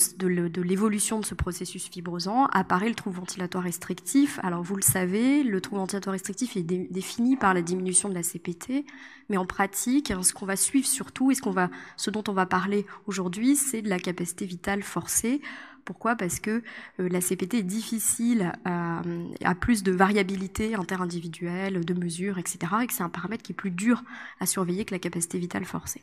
l'évolution 0.60 1.18
de 1.18 1.24
ce 1.24 1.34
processus 1.34 1.88
fibrosant, 1.88 2.44
apparaît 2.46 2.90
le 2.90 2.94
trou 2.94 3.10
ventilatoire 3.10 3.64
restrictif. 3.64 4.38
Alors, 4.42 4.62
vous 4.62 4.76
le 4.76 4.82
savez, 4.82 5.42
le 5.42 5.62
trou 5.62 5.76
ventilatoire 5.76 6.12
restrictif 6.12 6.58
est 6.58 6.62
défini 6.62 7.36
par 7.36 7.54
la 7.54 7.62
diminution 7.62 8.10
de 8.10 8.14
la 8.14 8.22
CPT, 8.22 8.84
mais 9.30 9.38
en 9.38 9.46
pratique, 9.46 10.12
ce 10.20 10.34
qu'on 10.34 10.44
va 10.44 10.56
suivre 10.56 10.86
surtout 10.86 11.30
et 11.30 11.34
ce, 11.34 11.48
va, 11.48 11.70
ce 11.96 12.10
dont 12.10 12.24
on 12.28 12.34
va 12.34 12.44
parler 12.44 12.84
aujourd'hui, 13.06 13.56
c'est 13.56 13.80
de 13.80 13.88
la 13.88 13.98
capacité 13.98 14.44
vitale 14.44 14.82
forcée. 14.82 15.40
Pourquoi? 15.86 16.14
Parce 16.14 16.38
que 16.38 16.62
euh, 17.00 17.08
la 17.08 17.22
CPT 17.22 17.54
est 17.54 17.62
difficile 17.62 18.52
à, 18.66 19.00
à, 19.42 19.54
plus 19.54 19.84
de 19.84 19.92
variabilité 19.92 20.74
interindividuelle, 20.74 21.82
de 21.82 21.94
mesure, 21.94 22.36
etc., 22.36 22.58
et 22.82 22.86
que 22.86 22.92
c'est 22.92 23.04
un 23.04 23.08
paramètre 23.08 23.42
qui 23.42 23.52
est 23.52 23.54
plus 23.54 23.70
dur 23.70 24.02
à 24.38 24.44
surveiller 24.44 24.84
que 24.84 24.92
la 24.92 24.98
capacité 24.98 25.38
vitale 25.38 25.64
forcée. 25.64 26.02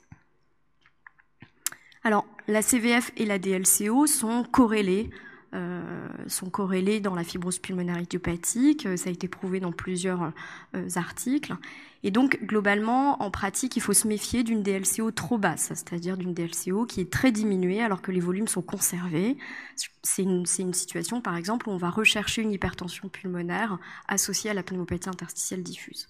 Alors, 2.04 2.26
la 2.48 2.62
CVF 2.62 3.12
et 3.16 3.26
la 3.26 3.40
DLCO 3.40 4.08
sont 4.08 4.44
corrélées, 4.44 5.10
euh, 5.54 6.08
sont 6.28 6.50
corrélées 6.50 7.00
dans 7.00 7.16
la 7.16 7.24
fibrose 7.24 7.60
pulmonaire 7.60 8.00
idiopathique. 8.00 8.88
Ça 8.98 9.10
a 9.10 9.14
été 9.14 9.30
prouvé 9.30 9.62
dans 9.62 9.72
plusieurs 9.72 10.34
euh, 10.76 10.90
articles. 10.96 11.56
Et 12.04 12.12
donc, 12.12 12.44
globalement, 12.44 13.24
en 13.24 13.32
pratique, 13.32 13.78
il 13.78 13.80
faut 13.82 13.94
se 13.94 14.10
méfier 14.10 14.44
d'une 14.44 14.62
DLCO 14.62 15.12
trop 15.12 15.38
basse, 15.38 15.70
c'est-à-dire 15.70 16.18
d'une 16.18 16.34
DLCO 16.34 16.86
qui 16.86 17.00
est 17.00 17.10
très 17.10 17.32
diminuée 17.32 17.82
alors 17.82 18.02
que 18.02 18.12
les 18.12 18.20
volumes 18.20 18.50
sont 18.50 18.62
conservés. 18.62 19.38
C'est 20.02 20.24
une, 20.24 20.46
situation, 20.46 21.22
par 21.22 21.38
exemple, 21.38 21.70
où 21.70 21.72
on 21.72 21.78
va 21.78 21.90
rechercher 21.90 22.42
une 22.42 22.52
hypertension 22.52 23.08
pulmonaire 23.08 23.78
associée 24.10 24.50
à 24.50 24.54
la 24.54 24.64
pneumopathie 24.64 25.08
interstitielle 25.08 25.64
diffuse. 25.64 26.10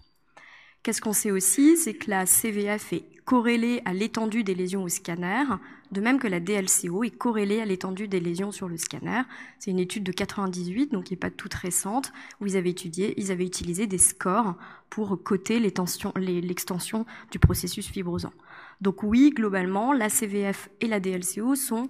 Qu'est-ce 0.83 0.99
qu'on 0.99 1.13
sait 1.13 1.31
aussi 1.31 1.77
C'est 1.77 1.93
que 1.93 2.09
la 2.09 2.25
CVF 2.25 2.91
est 2.91 3.05
corrélée 3.23 3.81
à 3.85 3.93
l'étendue 3.93 4.43
des 4.43 4.53
lésions 4.53 4.83
au 4.83 4.89
scanner, 4.89 5.45
de 5.93 6.01
même 6.01 6.19
que 6.19 6.27
la 6.27 6.41
DLCO 6.41 7.05
est 7.05 7.17
corrélée 7.17 7.61
à 7.61 7.65
l'étendue 7.65 8.09
des 8.09 8.19
lésions 8.19 8.51
sur 8.51 8.67
le 8.67 8.75
scanner. 8.75 9.21
C'est 9.59 9.71
une 9.71 9.79
étude 9.79 10.03
de 10.03 10.11
98, 10.11 10.91
donc 10.91 11.05
qui 11.05 11.13
n'est 11.13 11.19
pas 11.19 11.31
toute 11.31 11.53
récente, 11.53 12.11
où 12.41 12.47
ils 12.47 12.57
avaient 12.57 12.71
étudié, 12.71 13.13
ils 13.15 13.31
avaient 13.31 13.45
utilisé 13.45 13.87
des 13.87 13.97
scores 13.97 14.55
pour 14.89 15.23
coter 15.23 15.59
l'extension 15.61 17.05
du 17.31 17.39
processus 17.39 17.87
fibrosant. 17.87 18.33
Donc 18.81 19.03
oui, 19.03 19.31
globalement, 19.33 19.93
la 19.93 20.09
CVF 20.09 20.69
et 20.81 20.87
la 20.87 20.99
DLCO 20.99 21.55
sont 21.55 21.87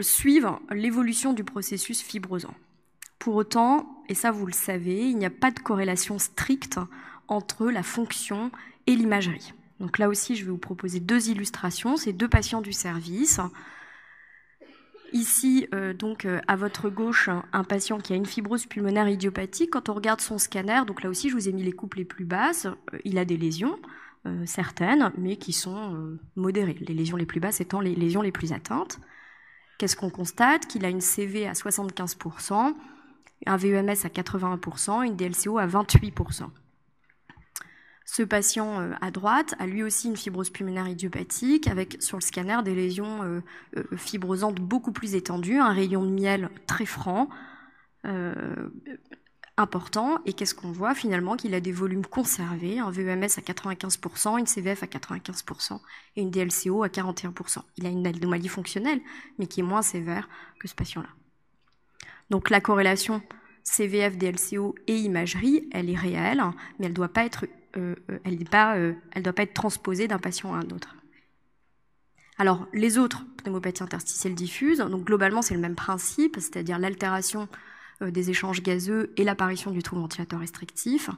suivent 0.00 0.50
l'évolution 0.70 1.32
du 1.32 1.44
processus 1.44 2.02
fibrosant. 2.02 2.54
Pour 3.18 3.34
autant, 3.34 4.02
et 4.08 4.14
ça 4.14 4.30
vous 4.30 4.46
le 4.46 4.52
savez, 4.52 5.08
il 5.08 5.18
n'y 5.18 5.26
a 5.26 5.30
pas 5.30 5.50
de 5.50 5.60
corrélation 5.60 6.18
stricte 6.18 6.78
entre 7.26 7.66
la 7.66 7.82
fonction 7.82 8.50
et 8.86 8.94
l'imagerie. 8.94 9.52
Donc 9.80 9.98
là 9.98 10.08
aussi, 10.08 10.34
je 10.34 10.44
vais 10.44 10.50
vous 10.50 10.58
proposer 10.58 11.00
deux 11.00 11.28
illustrations. 11.28 11.96
C'est 11.96 12.12
deux 12.12 12.28
patients 12.28 12.60
du 12.60 12.72
service. 12.72 13.40
Ici, 15.12 15.66
euh, 15.74 15.94
donc, 15.94 16.26
euh, 16.26 16.40
à 16.48 16.56
votre 16.56 16.90
gauche, 16.90 17.30
un 17.52 17.64
patient 17.64 17.98
qui 17.98 18.12
a 18.12 18.16
une 18.16 18.26
fibrose 18.26 18.66
pulmonaire 18.66 19.08
idiopathique. 19.08 19.70
Quand 19.70 19.88
on 19.88 19.94
regarde 19.94 20.20
son 20.20 20.36
scanner, 20.36 20.82
donc 20.86 21.02
là 21.02 21.08
aussi, 21.08 21.30
je 21.30 21.34
vous 21.34 21.48
ai 21.48 21.52
mis 21.52 21.62
les 21.62 21.72
coupes 21.72 21.94
les 21.94 22.04
plus 22.04 22.24
basses, 22.24 22.66
euh, 22.66 22.98
il 23.04 23.18
a 23.18 23.24
des 23.24 23.36
lésions, 23.36 23.78
certaines, 24.44 25.10
mais 25.16 25.36
qui 25.36 25.54
sont 25.54 26.18
modérées. 26.36 26.76
Les 26.86 26.92
lésions 26.92 27.16
les 27.16 27.24
plus 27.24 27.40
basses 27.40 27.62
étant 27.62 27.80
les 27.80 27.94
lésions 27.94 28.20
les 28.20 28.32
plus 28.32 28.52
atteintes. 28.52 29.00
Qu'est-ce 29.78 29.96
qu'on 29.96 30.10
constate? 30.10 30.66
Qu'il 30.66 30.84
a 30.84 30.90
une 30.90 31.00
CV 31.00 31.46
à 31.46 31.52
75%, 31.52 32.74
un 33.46 33.56
VEMS 33.56 33.90
à 34.04 34.08
81%, 34.08 35.04
une 35.04 35.16
DLCO 35.16 35.58
à 35.58 35.66
28%. 35.66 36.48
Ce 38.10 38.22
patient 38.22 38.80
euh, 38.80 38.92
à 39.02 39.10
droite 39.10 39.54
a 39.58 39.66
lui 39.66 39.82
aussi 39.82 40.08
une 40.08 40.16
fibrose 40.16 40.48
pulmonaire 40.48 40.88
idiopathique 40.88 41.68
avec 41.68 41.98
sur 42.00 42.16
le 42.16 42.22
scanner 42.22 42.56
des 42.64 42.74
lésions 42.74 43.22
euh, 43.22 43.42
euh, 43.76 43.84
fibrosantes 43.98 44.60
beaucoup 44.60 44.92
plus 44.92 45.14
étendues, 45.14 45.58
un 45.58 45.74
rayon 45.74 46.06
de 46.06 46.10
miel 46.10 46.48
très 46.66 46.86
franc, 46.86 47.28
important. 49.58 50.20
Et 50.24 50.32
qu'est-ce 50.32 50.54
qu'on 50.54 50.72
voit 50.72 50.94
finalement? 50.94 51.36
Qu'il 51.36 51.54
a 51.54 51.60
des 51.60 51.72
volumes 51.72 52.06
conservés, 52.06 52.78
un 52.78 52.90
VEMS 52.90 53.24
à 53.24 53.42
95%, 53.42 54.38
une 54.38 54.46
CVF 54.46 54.82
à 54.82 54.86
95% 54.86 55.78
et 56.16 56.22
une 56.22 56.30
DLCO 56.30 56.84
à 56.84 56.88
41%. 56.88 57.58
Il 57.76 57.84
a 57.84 57.90
une 57.90 58.06
anomalie 58.06 58.48
fonctionnelle, 58.48 59.02
mais 59.38 59.46
qui 59.46 59.60
est 59.60 59.64
moins 59.64 59.82
sévère 59.82 60.30
que 60.58 60.68
ce 60.68 60.74
patient-là. 60.74 61.08
Donc 62.30 62.50
la 62.50 62.60
corrélation 62.60 63.22
CVF, 63.62 64.16
DLCO 64.16 64.74
et 64.86 64.96
imagerie, 64.96 65.68
elle 65.72 65.90
est 65.90 65.96
réelle, 65.96 66.42
mais 66.78 66.86
elle 66.86 66.92
ne 66.92 66.96
doit 66.96 67.08
pas 67.08 67.24
être 67.24 67.46
euh, 67.76 67.94
euh, 68.10 68.18
ne 68.24 68.92
euh, 69.16 69.20
doit 69.22 69.32
pas 69.32 69.42
être 69.42 69.54
transposée 69.54 70.08
d'un 70.08 70.18
patient 70.18 70.54
à 70.54 70.58
un 70.58 70.70
autre. 70.70 70.96
Alors, 72.38 72.66
les 72.72 72.98
autres 72.98 73.24
pneumopathies 73.38 73.82
interstitielles 73.82 74.34
diffuses, 74.34 74.78
donc 74.78 75.04
globalement, 75.04 75.42
c'est 75.42 75.54
le 75.54 75.60
même 75.60 75.74
principe, 75.74 76.36
c'est-à-dire 76.36 76.78
l'altération 76.78 77.48
des 78.00 78.30
échanges 78.30 78.62
gazeux 78.62 79.12
et 79.16 79.24
l'apparition 79.24 79.72
du 79.72 79.82
trou 79.82 79.96
ventilateur 79.96 80.38
restrictif. 80.38 81.10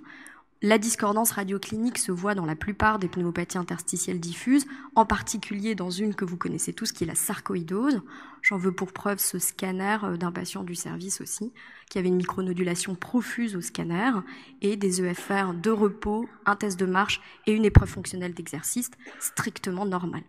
La 0.63 0.77
discordance 0.77 1.31
radioclinique 1.31 1.97
se 1.97 2.13
voit 2.13 2.35
dans 2.35 2.45
la 2.45 2.55
plupart 2.55 2.99
des 2.99 3.09
pneumopathies 3.09 3.57
interstitielles 3.57 4.21
diffuses, 4.21 4.67
en 4.95 5.07
particulier 5.07 5.75
dans 5.75 5.89
une 5.89 6.15
que 6.15 6.27
vous 6.27 6.37
connaissez 6.37 6.75
tous, 6.75 6.93
qui 6.93 7.05
est 7.05 7.07
la 7.07 7.15
sarcoïdose. 7.15 8.03
J'en 8.43 8.59
veux 8.59 8.73
pour 8.73 8.93
preuve 8.93 9.21
ce 9.21 9.39
scanner 9.39 9.97
euh, 10.05 10.19
d'un 10.19 10.33
patient 10.33 10.63
du 10.63 10.75
service 10.75 11.23
aussi, 11.23 11.55
qui 11.89 11.99
avait 11.99 12.09
une 12.09 12.17
micronodulation 12.17 12.95
profuse 12.95 13.57
au 13.57 13.63
scanner, 13.63 14.11
et 14.61 14.77
des 14.77 15.03
EFR 15.03 15.55
de 15.55 15.71
repos, 15.71 16.29
un 16.45 16.57
test 16.57 16.79
de 16.79 16.85
marche 16.85 17.23
et 17.47 17.53
une 17.53 17.65
épreuve 17.65 17.89
fonctionnelle 17.89 18.35
d'exercice 18.35 18.91
strictement 19.19 19.87
normale. 19.87 20.25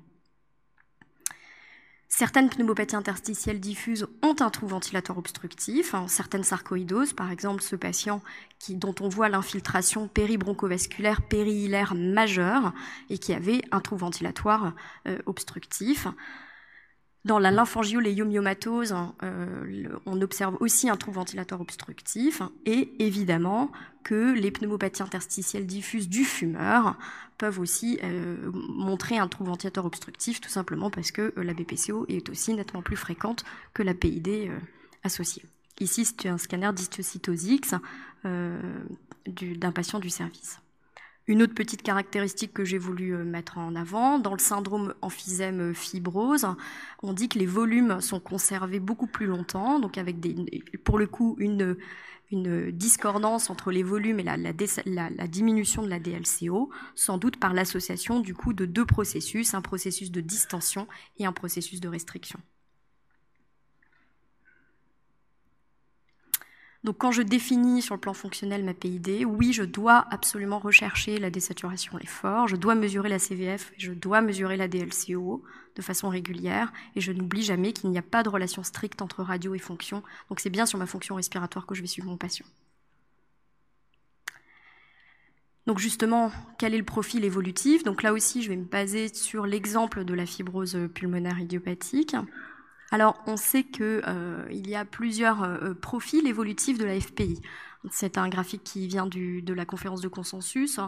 Certaines 2.14 2.50
pneumopathies 2.50 2.98
interstitielles 2.98 3.62
diffuses 3.62 4.06
ont 4.22 4.36
un 4.42 4.50
trou 4.50 4.68
ventilatoire 4.68 5.18
obstructif, 5.18 5.96
hein, 5.96 6.10
certaines 6.10 6.44
sarcoïdoses, 6.44 7.14
par 7.14 7.32
exemple 7.32 7.64
ce 7.64 7.78
patient 7.78 8.22
dont 8.68 8.94
on 9.00 9.08
voit 9.08 9.30
l'infiltration 9.30 10.10
péribroncovasculaire 10.10 11.22
périhilaire 11.22 11.96
majeure 11.96 12.74
et 13.10 13.18
qui 13.18 13.34
avait 13.34 13.62
un 13.72 13.80
trou 13.80 13.96
ventilatoire 13.96 14.74
euh, 15.08 15.20
obstructif. 15.26 16.06
Dans 17.24 17.38
la 17.38 17.52
lymphangioléomyomatose, 17.52 18.94
hein, 18.94 19.14
euh, 19.22 19.90
on 20.08 20.20
observe 20.22 20.58
aussi 20.60 20.90
un 20.90 20.98
trou 20.98 21.12
ventilatoire 21.12 21.62
obstructif 21.62 22.42
et 22.66 22.94
évidemment 22.98 23.72
que 24.04 24.34
les 24.34 24.50
pneumopathies 24.50 25.04
interstitielles 25.04 25.68
diffuses 25.68 26.10
du 26.10 26.24
fumeur 26.24 26.98
peuvent 27.38 27.60
aussi 27.60 28.00
euh, 28.04 28.52
montrer 28.54 29.20
un 29.20 29.28
trou 29.28 29.44
ventilatoire 29.44 29.86
obstructif 29.86 30.42
tout 30.42 30.50
simplement 30.50 30.90
parce 30.90 31.12
que 31.12 31.32
euh, 31.38 31.44
la 31.44 31.54
BPCO 31.54 32.08
est 32.10 32.28
aussi 32.30 32.56
nettement 32.56 32.82
plus 32.82 32.98
fréquente 32.98 33.46
que 33.76 33.84
la 33.84 33.94
PID 33.94 34.50
associée. 35.04 35.44
Ici, 35.80 36.06
c'est 36.06 36.28
un 36.28 36.40
scanner 36.40 36.72
d'histiocytose 36.74 37.46
d'un 38.24 39.72
patient 39.72 40.00
du 40.00 40.10
service. 40.10 40.60
Une 41.28 41.44
autre 41.44 41.54
petite 41.54 41.84
caractéristique 41.84 42.54
que 42.54 42.66
j'ai 42.66 42.80
voulu 42.80 43.14
euh, 43.14 43.24
mettre 43.24 43.58
en 43.58 43.76
avant, 43.76 44.18
dans 44.18 44.34
le 44.34 44.40
syndrome 44.40 44.94
emphysème 45.02 45.74
fibrose, 45.74 46.48
on 47.04 47.14
dit 47.14 47.30
que 47.30 47.38
les 47.38 47.46
volumes 47.46 48.02
sont 48.02 48.20
conservés 48.20 48.80
beaucoup 48.80 49.08
plus 49.08 49.28
longtemps, 49.28 49.80
donc 49.80 49.98
avec 49.98 50.18
pour 50.84 50.98
le 50.98 51.08
coup 51.08 51.36
une, 51.40 51.76
discordance 52.72 53.50
entre 53.50 53.72
les 53.72 53.84
volumes 53.84 54.20
et 54.22 54.24
la, 54.24 54.38
la, 54.38 55.28
diminution 55.28 55.84
de 55.84 55.90
la 55.90 56.00
DLCO, 56.00 56.70
sans 56.96 57.18
doute 57.18 57.38
par 57.38 57.54
l'association 57.54 58.22
du 58.22 58.34
coup 58.34 58.54
de 58.54 58.66
deux 58.66 58.86
processus, 58.86 59.54
un 59.54 59.62
processus 59.62 60.12
de 60.12 60.22
distension 60.22 60.88
et 61.18 61.26
un 61.26 61.34
processus 61.34 61.82
de 61.82 61.90
restriction. 61.90 62.40
Donc 66.84 66.98
quand 66.98 67.12
je 67.12 67.22
définis 67.22 67.84
sur 67.84 67.94
le 67.94 68.02
plan 68.02 68.14
fonctionnel 68.14 68.64
ma 68.64 68.74
PID, 68.74 69.24
oui, 69.26 69.54
je 69.54 69.62
dois 69.62 70.08
absolument 70.10 70.58
rechercher 70.58 71.20
la 71.20 71.30
désaturation 71.30 71.96
à 71.96 72.00
l'effort, 72.00 72.48
je 72.48 72.56
dois 72.56 72.74
mesurer 72.74 73.08
la 73.08 73.20
CVF, 73.20 73.72
je 73.78 73.92
dois 73.92 74.22
mesurer 74.22 74.58
la 74.58 74.68
DLCO 74.68 75.44
de 75.76 75.82
façon 75.82 76.10
régulière, 76.10 76.74
et 76.96 77.02
je 77.02 77.12
n'oublie 77.12 77.44
jamais 77.44 77.72
qu'il 77.72 77.92
n'y 77.92 78.00
a 78.00 78.02
pas 78.02 78.24
de 78.24 78.30
relation 78.30 78.64
stricte 78.64 79.02
entre 79.04 79.22
radio 79.22 79.54
et 79.54 79.60
fonction. 79.60 80.02
Donc 80.30 80.40
c'est 80.40 80.50
bien 80.50 80.66
sur 80.66 80.80
ma 80.80 80.88
fonction 80.88 81.16
respiratoire 81.16 81.68
que 81.68 81.76
je 81.76 81.82
vais 81.82 81.88
suivre 81.88 82.10
mon 82.10 82.18
patient. 82.18 82.48
Donc 85.68 85.78
justement, 85.78 86.32
quel 86.58 86.74
est 86.74 86.80
le 86.80 86.84
profil 86.84 87.24
évolutif? 87.24 87.84
Donc 87.84 88.02
là 88.02 88.14
aussi, 88.14 88.42
je 88.42 88.50
vais 88.50 88.56
me 88.56 88.66
baser 88.66 89.14
sur 89.14 89.46
l'exemple 89.46 90.04
de 90.04 90.14
la 90.16 90.26
fibrose 90.26 90.78
pulmonaire 90.96 91.40
idiopathique. 91.40 92.16
Alors, 92.92 93.18
on 93.26 93.38
sait 93.38 93.64
qu'il 93.64 94.04
euh, 94.06 94.46
y 94.52 94.76
a 94.76 94.84
plusieurs 94.84 95.44
euh, 95.44 95.74
profils 95.74 96.28
évolutifs 96.28 96.78
de 96.78 96.84
la 96.84 97.00
FPI. 97.00 97.42
C'est 97.90 98.18
un 98.18 98.28
graphique 98.28 98.64
qui 98.66 98.86
vient 98.88 99.08
de 99.08 99.54
la 99.54 99.66
conférence 99.66 100.02
de 100.02 100.10
consensus 100.10 100.80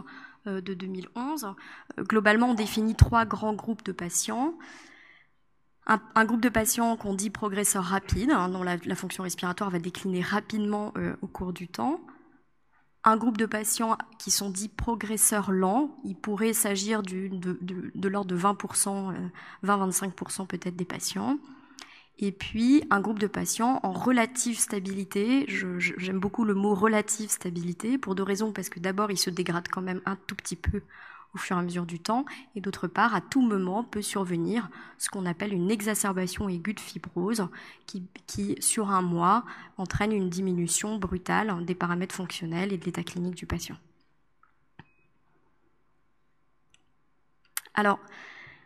euh, 0.46 0.60
de 0.60 0.74
2011. 0.74 1.54
Globalement, 2.00 2.50
on 2.50 2.54
définit 2.54 2.94
trois 2.94 3.24
grands 3.24 3.54
groupes 3.54 3.82
de 3.84 3.92
patients. 3.92 4.54
Un, 5.86 6.24
groupe 6.24 6.40
de 6.40 6.48
patients 6.48 6.96
qu'on 6.96 7.14
dit 7.14 7.28
progresseurs 7.28 7.84
rapides, 7.84 8.30
hein, 8.30 8.48
dont 8.48 8.62
la, 8.62 8.78
fonction 8.94 9.22
respiratoire 9.22 9.68
va 9.68 9.78
décliner 9.78 10.22
rapidement 10.22 10.94
au 11.20 11.26
cours 11.26 11.52
du 11.52 11.68
temps. 11.68 12.00
Un 13.02 13.18
groupe 13.18 13.36
de 13.36 13.44
patients 13.44 13.98
qui 14.18 14.30
sont 14.30 14.48
dits 14.48 14.70
progresseurs 14.70 15.52
lents, 15.52 15.98
il 16.04 16.16
pourrait 16.16 16.54
s'agir 16.54 17.02
de, 17.02 17.28
de 17.28 18.08
l'ordre 18.08 18.30
de 18.30 18.38
20%, 18.38 19.14
20-25% 19.62 20.46
peut-être 20.46 20.76
des 20.76 20.86
patients 20.86 21.38
et 22.18 22.32
puis 22.32 22.84
un 22.90 23.00
groupe 23.00 23.18
de 23.18 23.26
patients 23.26 23.80
en 23.82 23.92
relative 23.92 24.58
stabilité. 24.58 25.46
J'aime 25.48 26.20
beaucoup 26.20 26.44
le 26.44 26.54
mot 26.54 26.74
relative 26.74 27.30
stabilité 27.30 27.98
pour 27.98 28.14
deux 28.14 28.22
raisons, 28.22 28.52
parce 28.52 28.68
que 28.68 28.80
d'abord, 28.80 29.10
il 29.10 29.18
se 29.18 29.30
dégrade 29.30 29.68
quand 29.68 29.82
même 29.82 30.00
un 30.06 30.16
tout 30.26 30.34
petit 30.34 30.56
peu 30.56 30.82
au 31.34 31.38
fur 31.38 31.56
et 31.56 31.58
à 31.58 31.62
mesure 31.62 31.84
du 31.84 31.98
temps, 31.98 32.24
et 32.54 32.60
d'autre 32.60 32.86
part, 32.86 33.12
à 33.12 33.20
tout 33.20 33.42
moment 33.42 33.82
peut 33.82 34.02
survenir 34.02 34.70
ce 34.98 35.10
qu'on 35.10 35.26
appelle 35.26 35.52
une 35.52 35.68
exacerbation 35.68 36.48
aiguë 36.48 36.74
de 36.74 36.80
fibrose, 36.80 37.48
qui, 37.86 38.06
qui, 38.28 38.54
sur 38.60 38.90
un 38.90 39.02
mois, 39.02 39.44
entraîne 39.76 40.12
une 40.12 40.30
diminution 40.30 40.96
brutale 40.96 41.64
des 41.64 41.74
paramètres 41.74 42.14
fonctionnels 42.14 42.72
et 42.72 42.78
de 42.78 42.84
l'état 42.84 43.02
clinique 43.02 43.34
du 43.34 43.46
patient. 43.46 43.76
Alors, 47.74 47.98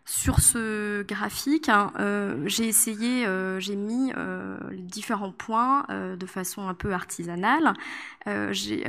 sur 0.09 0.41
ce 0.41 1.03
graphique, 1.03 1.69
hein, 1.69 1.93
euh, 2.01 2.43
j'ai 2.47 2.67
essayé, 2.67 3.27
euh, 3.27 3.61
j'ai 3.61 3.77
mis 3.77 4.11
euh, 4.17 4.57
différents 4.73 5.33
points 5.33 5.85
de 5.91 6.27
façon 6.27 6.67
un 6.67 6.73
peu 6.73 6.95
artisanale, 6.95 7.75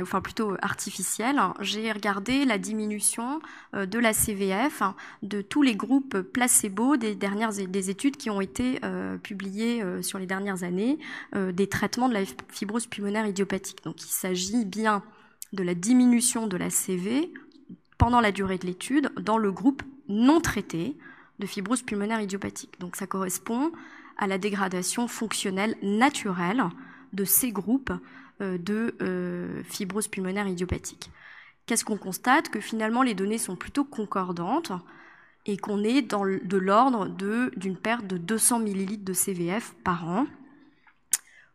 enfin 0.00 0.22
plutôt 0.22 0.54
artificielle. 0.62 1.38
J'ai 1.60 1.92
regardé 1.92 2.46
la 2.46 2.56
diminution 2.56 3.40
de 3.74 3.98
la 3.98 4.14
CVF 4.14 4.80
hein, 4.80 4.94
de 5.22 5.42
tous 5.42 5.60
les 5.60 5.74
groupes 5.74 6.22
placebo 6.22 6.96
des 6.96 7.14
dernières 7.14 7.52
des 7.52 7.90
études 7.90 8.16
qui 8.16 8.30
ont 8.30 8.40
été 8.40 8.80
publiées 9.22 9.84
sur 10.02 10.18
les 10.18 10.26
dernières 10.26 10.62
années 10.62 10.98
des 11.34 11.68
traitements 11.68 12.08
de 12.08 12.14
la 12.14 12.22
fibrose 12.48 12.86
pulmonaire 12.86 13.26
idiopathique. 13.26 13.84
Donc 13.84 14.02
il 14.02 14.10
s'agit 14.10 14.64
bien 14.64 15.02
de 15.52 15.62
la 15.62 15.74
diminution 15.74 16.46
de 16.46 16.56
la 16.56 16.70
CV 16.70 17.30
pendant 17.98 18.20
la 18.20 18.32
durée 18.32 18.56
de 18.56 18.66
l'étude 18.66 19.10
dans 19.20 19.36
le 19.36 19.52
groupe 19.52 19.82
non 20.08 20.40
traité 20.40 20.96
de 21.40 21.46
fibrose 21.46 21.82
pulmonaire 21.82 22.20
idiopathique. 22.20 22.78
Donc 22.78 22.94
ça 22.94 23.06
correspond 23.06 23.72
à 24.16 24.26
la 24.26 24.38
dégradation 24.38 25.08
fonctionnelle 25.08 25.76
naturelle 25.82 26.62
de 27.12 27.24
ces 27.24 27.50
groupes 27.50 27.92
euh, 28.40 28.58
de 28.58 28.94
euh, 29.02 29.62
fibrose 29.64 30.06
pulmonaire 30.06 30.46
idiopathique. 30.46 31.10
Qu'est-ce 31.66 31.84
qu'on 31.84 31.96
constate? 31.96 32.48
Que 32.48 32.60
finalement 32.60 33.02
les 33.02 33.14
données 33.14 33.38
sont 33.38 33.56
plutôt 33.56 33.84
concordantes 33.84 34.72
et 35.46 35.56
qu'on 35.56 35.82
est 35.82 36.02
dans 36.02 36.24
de 36.24 36.56
l'ordre 36.56 37.08
d'une 37.56 37.76
perte 37.76 38.06
de 38.06 38.18
200 38.18 38.60
ml 38.60 39.02
de 39.02 39.12
CVF 39.12 39.74
par 39.82 40.08
an 40.08 40.26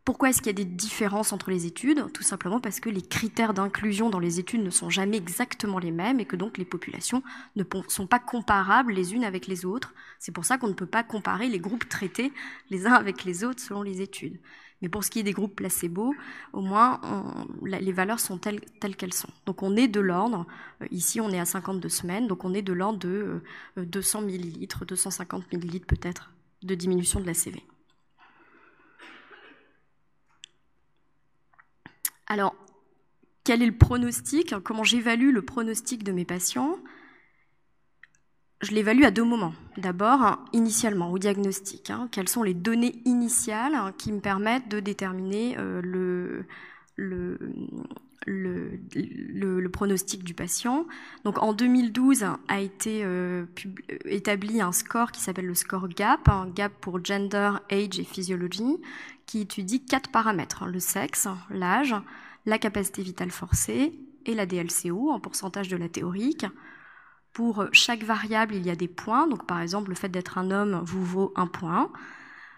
Pourquoi 0.06 0.30
est-ce 0.30 0.38
qu'il 0.38 0.48
y 0.48 0.50
a 0.52 0.54
des 0.54 0.66
différences 0.66 1.34
entre 1.34 1.50
les 1.50 1.66
études? 1.66 2.12
Tout 2.14 2.22
simplement 2.22 2.60
parce 2.60 2.80
que 2.80 2.90
les 2.90 3.02
critères 3.02 3.56
d'inclusion 3.56 4.12
dans 4.12 4.20
les 4.20 4.40
études 4.40 4.64
ne 4.64 4.70
sont 4.70 4.92
jamais 4.92 5.18
exactement 5.18 5.80
les 5.80 5.90
mêmes 5.90 6.20
et 6.20 6.26
que 6.26 6.36
donc 6.36 6.60
les 6.60 6.66
populations 6.66 7.24
ne 7.56 7.64
sont 7.88 8.06
pas 8.06 8.20
comparables 8.20 8.94
les 8.94 9.16
unes 9.16 9.24
avec 9.24 9.48
les 9.48 9.66
autres. 9.66 9.96
C'est 10.20 10.32
pour 10.32 10.46
ça 10.46 10.60
qu'on 10.60 10.68
ne 10.68 10.74
peut 10.74 10.86
pas 10.86 11.02
comparer 11.02 11.50
les 11.50 11.58
groupes 11.58 11.90
traités 11.90 12.32
les 12.70 12.86
uns 12.86 12.94
avec 12.94 13.24
les 13.26 13.44
autres 13.44 13.60
selon 13.60 13.82
les 13.82 14.02
études. 14.02 14.40
Mais 14.84 14.90
pour 14.90 15.04
ce 15.04 15.10
qui 15.10 15.22
est 15.22 15.24
des 15.24 15.34
groupes 15.34 15.56
placebo, 15.56 16.14
au 16.54 16.62
moins, 16.62 17.02
les 17.64 17.92
valeurs 17.92 18.20
sont 18.20 18.38
telles, 18.38 18.62
qu'elles 18.96 19.14
sont. 19.14 19.32
Donc 19.48 19.64
on 19.64 19.76
est 19.76 19.88
de 19.88 20.02
l'ordre, 20.02 20.46
euh, 20.84 20.88
ici 20.92 21.20
on 21.20 21.32
est 21.32 21.40
à 21.40 21.46
52 21.46 21.90
semaines, 21.90 22.28
donc 22.28 22.46
on 22.46 22.54
est 22.54 22.62
de 22.62 22.74
l'ordre 22.74 23.00
de 23.00 23.42
200 23.78 24.22
euh, 24.22 24.26
millilitres, 24.26 24.86
250 24.86 25.52
millilitres 25.52 25.88
peut-être 25.88 26.32
de 26.62 26.76
diminution 26.76 27.20
de 27.20 27.26
la 27.26 27.34
CV. 27.34 27.64
Alors, 32.36 32.54
quel 33.46 33.62
est 33.62 33.66
le 33.66 33.78
pronostic? 33.78 34.56
Comment 34.62 34.84
j'évalue 34.84 35.32
le 35.32 35.42
pronostic 35.42 36.04
de 36.04 36.12
mes 36.12 36.26
patients? 36.26 36.78
Je 38.60 38.74
l'évalue 38.74 39.04
à 39.04 39.12
deux 39.12 39.24
moments. 39.24 39.54
D'abord, 39.78 40.44
initialement, 40.52 41.14
au 41.14 41.18
diagnostic. 41.18 41.92
Hein. 41.92 42.10
quelles 42.12 42.28
sont 42.28 42.44
les 42.44 42.54
données 42.54 43.02
initiales 43.06 43.94
qui 43.98 44.12
me 44.12 44.20
permettent 44.20 44.68
de 44.68 44.82
déterminer 44.82 45.56
euh, 45.58 46.44
le, 46.98 47.30
pronostic 49.72 50.26
du 50.26 50.34
patient? 50.34 50.86
Donc 51.24 51.42
en 51.42 51.54
2012 51.54 52.26
a 52.50 52.60
été 52.60 53.06
euh, 53.06 53.46
établi 54.04 54.60
un 54.60 54.74
score 54.74 55.14
qui 55.14 55.22
s'appelle 55.22 55.48
le 55.48 55.56
score 55.56 55.88
GAP, 55.88 56.28
un 56.28 56.48
GAP 56.48 56.74
pour 56.82 57.02
Gender, 57.02 57.52
Age 57.72 57.98
et 57.98 58.04
Physiology, 58.04 58.82
qui 59.26 59.40
étudie 59.40 59.86
quatre 59.86 60.12
paramètres, 60.12 60.64
hein, 60.64 60.68
le 60.68 60.80
sexe, 60.80 61.30
l'âge, 61.50 61.96
la 62.46 62.58
capacité 62.58 63.02
vitale 63.02 63.32
forcée 63.32 63.94
et 64.26 64.34
la 64.34 64.46
DLCO 64.46 65.12
en 65.12 65.20
pourcentage 65.20 65.68
de 65.68 65.78
la 65.78 65.90
théorique. 65.90 66.46
Pour 67.34 67.66
chaque 67.72 68.04
variable, 68.04 68.56
il 68.56 68.66
y 68.66 68.70
a 68.70 68.76
des 68.76 68.88
points. 68.88 69.28
Donc 69.28 69.46
par 69.46 69.62
exemple, 69.62 69.90
le 69.90 69.96
fait 69.96 70.10
d'être 70.10 70.38
un 70.38 70.52
homme 70.52 70.82
vous 70.84 71.04
vaut 71.04 71.34
un 71.36 71.48
point. 71.48 71.92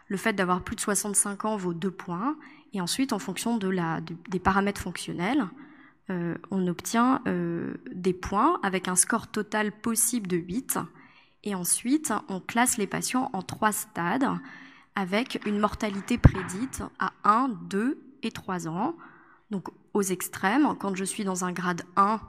Le 0.08 0.18
fait 0.18 0.34
d'avoir 0.34 0.62
plus 0.62 0.76
de 0.76 0.82
65 0.82 1.46
ans 1.46 1.58
vaut 1.58 1.74
deux 1.74 1.92
points. 1.92 2.38
Et 2.74 2.82
ensuite, 2.82 3.14
en 3.14 3.20
fonction 3.20 3.58
des 3.58 4.40
paramètres 4.40 4.82
fonctionnels, 4.82 5.48
euh, 6.10 6.36
on 6.52 6.68
obtient 6.68 7.22
euh, 7.28 7.74
des 7.92 8.14
points 8.14 8.60
avec 8.64 8.88
un 8.88 8.96
score 8.96 9.28
total 9.28 9.72
possible 9.72 10.28
de 10.28 10.38
8. 10.38 10.80
Et 11.44 11.56
ensuite, 11.56 12.14
on 12.30 12.40
classe 12.40 12.78
les 12.78 12.88
patients 12.88 13.30
en 13.34 13.42
trois 13.42 13.72
stades 13.72 14.30
avec 14.96 15.40
une 15.46 15.60
mortalité 15.60 16.18
prédite 16.18 16.84
à 17.00 17.14
1, 17.24 17.50
2 17.70 18.00
et 18.24 18.32
3 18.32 18.68
ans. 18.68 18.96
Donc 19.52 19.70
aux 19.94 20.02
extrêmes, 20.02 20.76
quand 20.80 20.96
je 20.96 21.04
suis 21.04 21.24
dans 21.24 21.46
un 21.46 21.52
grade 21.52 21.84
1, 21.96 22.20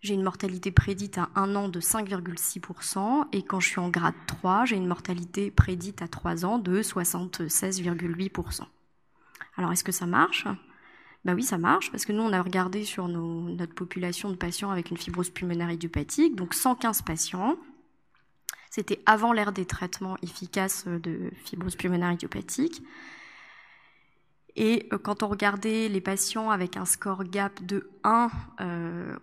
j'ai 0.00 0.14
une 0.14 0.22
mortalité 0.22 0.72
prédite 0.72 1.18
à 1.18 1.30
1 1.36 1.54
an 1.54 1.68
de 1.68 1.80
5,6%, 1.80 3.26
et 3.32 3.42
quand 3.42 3.60
je 3.60 3.68
suis 3.68 3.80
en 3.80 3.88
grade 3.88 4.14
3, 4.26 4.64
j'ai 4.64 4.76
une 4.76 4.88
mortalité 4.88 5.50
prédite 5.50 6.02
à 6.02 6.08
3 6.08 6.44
ans 6.44 6.58
de 6.58 6.82
76,8%. 6.82 8.62
Alors 9.56 9.72
est-ce 9.72 9.84
que 9.84 9.92
ça 9.92 10.06
marche? 10.06 10.46
Ben 11.24 11.34
oui, 11.36 11.44
ça 11.44 11.56
marche, 11.56 11.92
parce 11.92 12.04
que 12.04 12.12
nous, 12.12 12.22
on 12.22 12.32
a 12.32 12.42
regardé 12.42 12.84
sur 12.84 13.06
notre 13.06 13.74
population 13.74 14.28
de 14.28 14.34
patients 14.34 14.70
avec 14.70 14.90
une 14.90 14.96
fibrose 14.96 15.30
pulmonaire 15.30 15.70
idiopathique, 15.70 16.34
donc 16.34 16.52
115 16.52 17.02
patients. 17.02 17.56
C'était 18.70 19.00
avant 19.06 19.32
l'ère 19.32 19.52
des 19.52 19.66
traitements 19.66 20.16
efficaces 20.22 20.88
de 20.88 21.30
fibrose 21.44 21.76
pulmonaire 21.76 22.10
idiopathique. 22.10 22.82
Et 24.54 24.86
euh, 24.92 24.98
quand 24.98 25.22
on 25.22 25.28
regardait 25.28 25.88
les 25.88 26.00
patients 26.00 26.50
avec 26.50 26.76
un 26.76 26.84
score 26.84 27.24
GAP 27.24 27.64
de 27.64 27.90
1, 28.04 28.30
euh, 28.60 29.16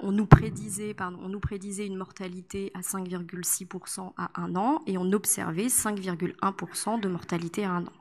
on, 0.00 0.12
nous 0.12 0.26
prédisait, 0.26 0.92
pardon, 0.92 1.18
on 1.22 1.28
nous 1.28 1.40
prédisait 1.40 1.86
une 1.86 1.96
mortalité 1.96 2.70
à 2.74 2.80
5,6% 2.80 4.12
à 4.16 4.30
1 4.40 4.56
an 4.56 4.82
et 4.86 4.98
on 4.98 5.12
observait 5.12 5.68
5,1% 5.68 7.00
de 7.00 7.08
mortalité 7.08 7.64
à 7.64 7.72
1 7.72 7.86
an. 7.86 7.92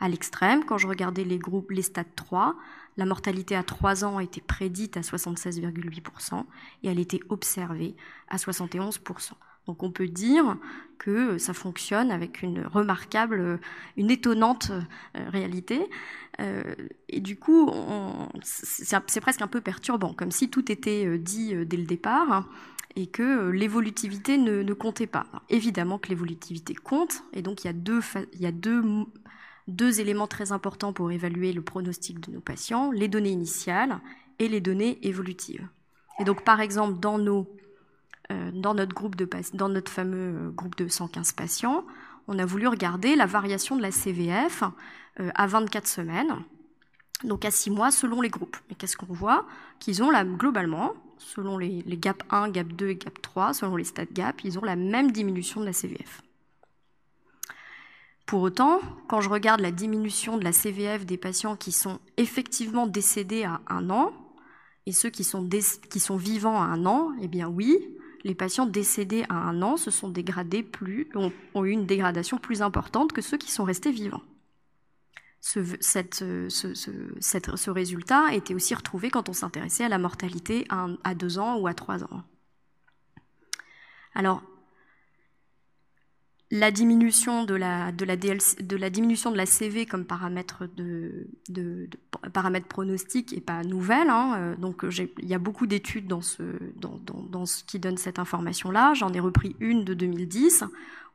À 0.00 0.08
l'extrême, 0.08 0.64
quand 0.64 0.78
je 0.78 0.88
regardais 0.88 1.24
les 1.24 1.38
groupes, 1.38 1.70
les 1.70 1.82
stades 1.82 2.14
3, 2.16 2.56
la 2.96 3.06
mortalité 3.06 3.54
à 3.54 3.62
3 3.62 4.04
ans 4.04 4.18
était 4.18 4.40
prédite 4.40 4.96
à 4.96 5.00
76,8% 5.00 6.44
et 6.82 6.88
elle 6.88 6.98
était 6.98 7.20
observée 7.28 7.96
à 8.28 8.36
71%. 8.36 9.32
Donc 9.66 9.82
on 9.82 9.90
peut 9.90 10.08
dire 10.08 10.56
que 10.98 11.38
ça 11.38 11.54
fonctionne 11.54 12.10
avec 12.10 12.42
une 12.42 12.66
remarquable, 12.66 13.60
une 13.96 14.10
étonnante 14.10 14.70
euh, 14.70 15.28
réalité. 15.30 15.88
Euh, 16.40 16.62
et 17.08 17.20
du 17.20 17.36
coup, 17.36 17.70
c'est 18.42 19.20
presque 19.20 19.42
un 19.42 19.46
peu 19.46 19.60
perturbant, 19.60 20.12
comme 20.14 20.30
si 20.30 20.50
tout 20.50 20.70
était 20.70 21.06
euh, 21.06 21.18
dit 21.18 21.54
dès 21.66 21.76
le 21.76 21.84
départ 21.84 22.48
et 22.96 23.06
que 23.06 23.50
l'évolutivité 23.50 24.38
ne, 24.38 24.72
comptait 24.72 25.08
pas. 25.08 25.26
évidemment 25.48 25.98
que 25.98 26.08
l'évolutivité 26.08 26.74
compte, 26.74 27.24
et 27.32 27.42
donc 27.42 27.64
il 27.64 27.66
y 27.66 28.46
a, 28.46 28.52
deux, 29.66 30.00
éléments 30.00 30.28
très 30.28 30.52
importants 30.52 30.92
pour 30.92 31.10
évaluer 31.10 31.52
le 31.52 31.60
pronostic 31.60 32.20
de 32.20 32.32
nos 32.32 32.40
patients, 32.40 32.92
les 32.92 33.08
données 33.08 33.30
initiales 33.30 34.00
et 34.38 34.48
les 34.48 34.60
données 34.60 34.98
évolutives. 35.02 35.66
Et 36.20 36.24
donc 36.24 36.44
par 36.44 36.60
exemple, 36.60 37.00
dans 37.00 37.18
nos 37.18 37.48
dans 38.30 38.74
notre, 38.74 38.94
groupe 38.94 39.16
de, 39.16 39.28
dans 39.54 39.68
notre 39.68 39.90
fameux 39.90 40.48
euh, 40.48 40.50
groupe 40.50 40.76
de 40.76 40.88
115 40.88 41.32
patients, 41.32 41.84
on 42.26 42.38
a 42.38 42.46
voulu 42.46 42.66
regarder 42.66 43.16
la 43.16 43.26
variation 43.26 43.76
de 43.76 43.82
la 43.82 43.90
CVF 43.90 44.64
euh, 45.20 45.30
à 45.34 45.46
24 45.46 45.86
semaines, 45.86 46.34
donc 47.22 47.44
à 47.44 47.50
6 47.50 47.70
mois 47.70 47.90
selon 47.90 48.20
les 48.20 48.30
groupes. 48.30 48.56
Et 48.70 48.74
qu'est-ce 48.74 48.96
qu'on 48.96 49.12
voit? 49.12 49.46
Qu'ils 49.78 50.02
ont 50.02 50.10
globalement, 50.36 50.94
selon 51.18 51.58
les, 51.58 51.82
GAP 51.86 52.22
1, 52.30 52.50
GAP 52.50 52.68
2 52.68 52.88
et 52.88 52.96
GAP 52.96 53.20
3, 53.20 53.54
selon 53.54 53.76
les 53.76 53.84
stades 53.84 54.12
GAP, 54.12 54.44
ils 54.44 54.58
ont 54.58 54.64
la 54.64 54.76
même 54.76 55.10
diminution 55.10 55.60
de 55.60 55.66
la 55.66 55.72
CVF. 55.72 56.22
Pour 58.26 58.40
autant, 58.40 58.80
quand 59.06 59.20
je 59.20 59.28
regarde 59.28 59.60
la 59.60 59.70
diminution 59.70 60.38
de 60.38 60.44
la 60.44 60.52
CVF 60.52 61.04
des 61.04 61.18
patients 61.18 61.56
qui 61.56 61.72
sont 61.72 62.00
effectivement 62.16 62.86
décédés 62.86 63.44
à 63.44 63.60
un 63.68 63.90
an, 63.90 64.12
et 64.86 64.92
ceux 64.92 65.10
qui 65.10 65.24
sont, 65.24 65.48
qui 65.90 66.00
sont 66.00 66.16
vivants 66.16 66.60
à 66.60 66.64
un 66.64 66.86
an, 66.86 67.12
eh 67.20 67.28
bien 67.28 67.48
oui, 67.48 67.78
les 68.24 68.34
patients 68.34 68.66
décédés 68.66 69.24
à 69.28 69.34
un 69.34 69.62
an 69.62 69.76
se 69.76 69.90
sont 69.90 70.08
dégradés 70.08 70.62
plus, 70.62 71.08
ont, 71.14 71.30
eu 71.64 71.70
une 71.70 71.86
dégradation 71.86 72.38
plus 72.38 72.62
importante 72.62 73.12
que 73.12 73.20
ceux 73.20 73.36
qui 73.36 73.50
sont 73.50 73.64
restés 73.64 73.92
vivants. 73.92 74.22
Ce, 75.40 75.60
résultat 77.70 78.32
été 78.34 78.54
aussi 78.54 78.74
retrouvé 78.74 79.10
quand 79.10 79.28
on 79.28 79.34
s'intéressait 79.34 79.84
à 79.84 79.90
la 79.90 79.98
mortalité 79.98 80.64
à, 80.70 80.88
à 81.04 81.14
deux 81.14 81.38
ans 81.38 81.58
ou 81.58 81.66
à 81.66 81.74
trois 81.74 82.02
ans. 82.02 82.22
Alors, 84.14 84.42
la 86.54 86.70
diminution 86.70 87.42
de 87.42 87.54
la, 87.56 87.90
de 87.90 88.04
la, 88.04 88.16
de 88.16 88.76
la 88.76 88.88
diminution 88.88 89.32
de 89.32 89.36
la 89.36 89.44
CV 89.44 89.86
comme 89.86 90.04
paramètre, 90.04 90.68
de, 90.76 91.26
de, 91.48 91.90
paramètre 92.32 92.68
pronostic 92.68 93.32
n'est 93.32 93.40
pas 93.40 93.64
nouvelle. 93.64 94.08
Hein. 94.08 94.34
Euh, 94.36 94.56
donc 94.56 94.86
il 94.88 95.28
y 95.28 95.34
a 95.34 95.40
beaucoup 95.40 95.66
d'études 95.66 96.06
dans 96.06 96.20
ce, 96.20 96.44
dans, 96.76 97.00
dans, 97.28 97.44
ce 97.44 97.64
qui 97.64 97.80
donne 97.80 97.96
cette 97.96 98.20
information-là. 98.20 98.94
J'en 98.94 99.12
ai 99.12 99.18
repris 99.18 99.56
une 99.58 99.82
de 99.82 99.94
2010 99.94 100.62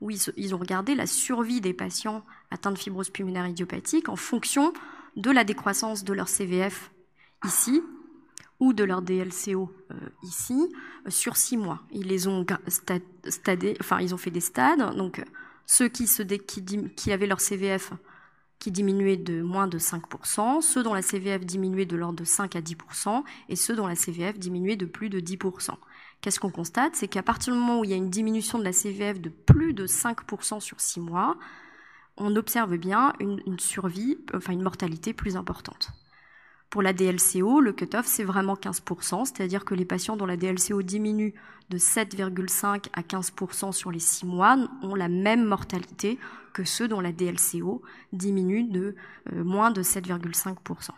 où 0.01 0.11
ils, 0.11 0.19
ils, 0.35 0.53
ont 0.53 0.57
regardé 0.57 0.93
la 0.93 1.07
survie 1.07 1.61
des 1.61 1.73
patients 1.73 2.25
atteints 2.51 2.73
de 2.73 2.77
fibrose 2.77 3.09
pulmonaire 3.09 3.47
idiopathique 3.47 4.09
en 4.09 4.17
fonction 4.17 4.73
de 5.15 5.31
la 5.31 5.45
décroissance 5.45 6.03
de 6.03 6.11
leur 6.11 6.27
CVF 6.27 6.91
ici 7.45 7.81
ou 8.59 8.73
de 8.73 8.83
leur 8.83 9.01
DLCO 9.01 9.71
euh, 9.91 9.95
ici 10.23 10.71
euh, 11.05 11.09
sur 11.09 11.37
six 11.37 11.57
mois. 11.57 11.81
Ils 11.91 12.07
les 12.07 12.27
ont 12.27 12.45
stadés, 13.27 13.77
enfin 13.79 13.99
ils 14.01 14.13
ont 14.13 14.17
fait 14.17 14.31
des 14.31 14.41
stades. 14.41 14.95
Donc 14.95 15.23
ceux 15.65 15.87
qui, 15.87 16.07
avaient 17.11 17.27
leur 17.27 17.39
CVF 17.39 17.93
qui 18.57 18.71
diminuait 18.71 19.17
de 19.17 19.41
moins 19.41 19.67
de 19.67 19.79
5%, 19.79 20.61
ceux 20.61 20.83
dont 20.83 20.93
la 20.93 21.01
CVF 21.01 21.45
diminuait 21.45 21.85
de 21.85 21.95
l'ordre 21.95 22.19
de 22.19 22.25
5 22.25 22.55
à 22.57 22.61
10%, 22.61 23.23
et 23.47 23.55
ceux 23.55 23.75
dont 23.75 23.87
la 23.87 23.95
CVF 23.95 24.37
diminuait 24.37 24.75
de 24.75 24.85
plus 24.85 25.09
de 25.09 25.21
10%. 25.21 25.71
Qu'est-ce 26.19 26.41
qu'on 26.41 26.49
constate? 26.49 26.95
C'est 26.95 27.07
qu'à 27.07 27.23
partir 27.23 27.53
du 27.53 27.59
moment 27.59 27.79
où 27.79 27.85
il 27.85 27.91
y 27.91 27.93
a 27.93 27.97
une 27.97 28.09
diminution 28.09 28.59
de 28.59 28.65
la 28.65 28.73
CVF 28.73 29.21
de 29.21 29.29
plus 29.29 29.73
de 29.73 29.87
5% 29.87 30.59
sur 30.59 30.81
6 30.81 30.99
mois, 30.99 31.37
on 32.17 32.35
observe 32.35 32.75
bien 32.75 33.13
une 33.21 33.59
survie, 33.59 34.17
enfin 34.33 34.51
une 34.51 34.63
mortalité 34.63 35.13
plus 35.13 35.37
importante. 35.37 35.93
Pour 36.69 36.83
la 36.83 36.93
DLCO, 36.93 37.61
le 37.61 37.73
cutoff, 37.73 38.05
c'est 38.05 38.23
vraiment 38.23 38.53
15%, 38.53 39.25
c'est-à-dire 39.25 39.65
que 39.65 39.73
les 39.73 39.85
patients 39.85 40.17
dont 40.17 40.27
la 40.27 40.37
DLCO 40.37 40.83
diminue 40.83 41.33
de 41.69 41.77
7,5 41.77 42.87
à 42.93 43.01
15% 43.01 43.71
sur 43.71 43.91
les 43.91 43.99
6 43.99 44.25
mois 44.25 44.57
ont 44.83 44.93
la 44.93 45.07
même 45.07 45.45
mortalité 45.45 46.19
que 46.53 46.63
ceux 46.63 46.87
dont 46.87 46.99
la 46.99 47.11
DLCO 47.11 47.81
diminue 48.13 48.63
de 48.63 48.95
euh, 49.33 49.43
moins 49.43 49.71
de 49.71 49.81
7,5%. 49.81 50.89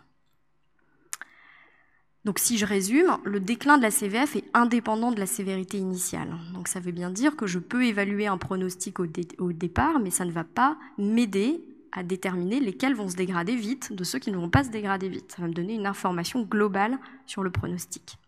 Donc 2.24 2.38
si 2.38 2.56
je 2.56 2.66
résume, 2.66 3.18
le 3.24 3.40
déclin 3.40 3.78
de 3.78 3.82
la 3.82 3.90
CVF 3.90 4.36
est 4.36 4.44
indépendant 4.54 5.10
de 5.10 5.18
la 5.18 5.26
sévérité 5.26 5.78
initiale. 5.78 6.36
Donc 6.54 6.68
ça 6.68 6.80
veut 6.80 6.92
bien 6.92 7.10
dire 7.10 7.34
que 7.34 7.46
je 7.46 7.58
peux 7.58 7.84
évaluer 7.84 8.26
un 8.26 8.38
pronostic 8.38 9.00
au, 9.00 9.06
au 9.38 9.52
départ, 9.52 9.98
mais 9.98 10.10
ça 10.10 10.24
ne 10.24 10.30
va 10.30 10.44
pas 10.44 10.76
m'aider 10.98 11.60
à 11.92 12.02
déterminer 12.02 12.60
lesquels 12.60 12.94
vont 12.94 13.08
se 13.08 13.16
dégrader 13.16 13.54
vite 13.54 13.92
de 13.92 14.04
ceux 14.04 14.18
qui 14.18 14.32
ne 14.32 14.36
vont 14.36 14.50
pas 14.50 14.64
se 14.64 14.70
dégrader 14.70 15.08
vite. 15.08 15.32
Ça 15.32 15.42
va 15.42 15.48
me 15.48 15.52
donner 15.52 15.74
une 15.74 15.86
information 15.86 16.42
globale 16.42 16.98
sur 17.26 17.42
le 17.42 17.50
pronostic. 17.50 18.18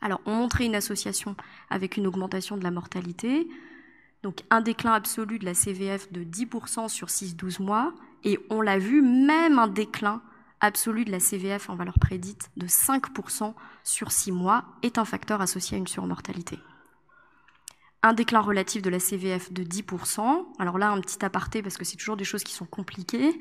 Alors, 0.00 0.20
on 0.26 0.34
montrait 0.34 0.66
une 0.66 0.74
association 0.74 1.36
avec 1.70 1.96
une 1.96 2.06
augmentation 2.06 2.56
de 2.56 2.62
la 2.62 2.70
mortalité, 2.70 3.48
donc 4.22 4.42
un 4.50 4.60
déclin 4.60 4.92
absolu 4.92 5.38
de 5.38 5.44
la 5.44 5.54
CVF 5.54 6.12
de 6.12 6.22
10% 6.22 6.88
sur 6.88 7.08
6-12 7.08 7.62
mois, 7.62 7.94
et 8.24 8.38
on 8.50 8.60
l'a 8.60 8.78
vu, 8.78 9.02
même 9.02 9.58
un 9.58 9.68
déclin 9.68 10.22
absolu 10.60 11.04
de 11.04 11.10
la 11.10 11.20
CVF 11.20 11.70
en 11.70 11.76
valeur 11.76 11.98
prédite 11.98 12.50
de 12.56 12.66
5% 12.66 13.54
sur 13.84 14.10
6 14.10 14.32
mois 14.32 14.64
est 14.82 14.98
un 14.98 15.04
facteur 15.04 15.40
associé 15.40 15.76
à 15.76 15.78
une 15.78 15.86
surmortalité. 15.86 16.58
Un 18.02 18.12
déclin 18.12 18.40
relatif 18.40 18.82
de 18.82 18.90
la 18.90 19.00
CVF 19.00 19.52
de 19.52 19.64
10%. 19.64 20.46
Alors 20.58 20.78
là, 20.78 20.90
un 20.90 21.00
petit 21.00 21.24
aparté 21.24 21.62
parce 21.62 21.76
que 21.76 21.84
c'est 21.84 21.96
toujours 21.96 22.16
des 22.16 22.24
choses 22.24 22.44
qui 22.44 22.52
sont 22.52 22.66
compliquées. 22.66 23.38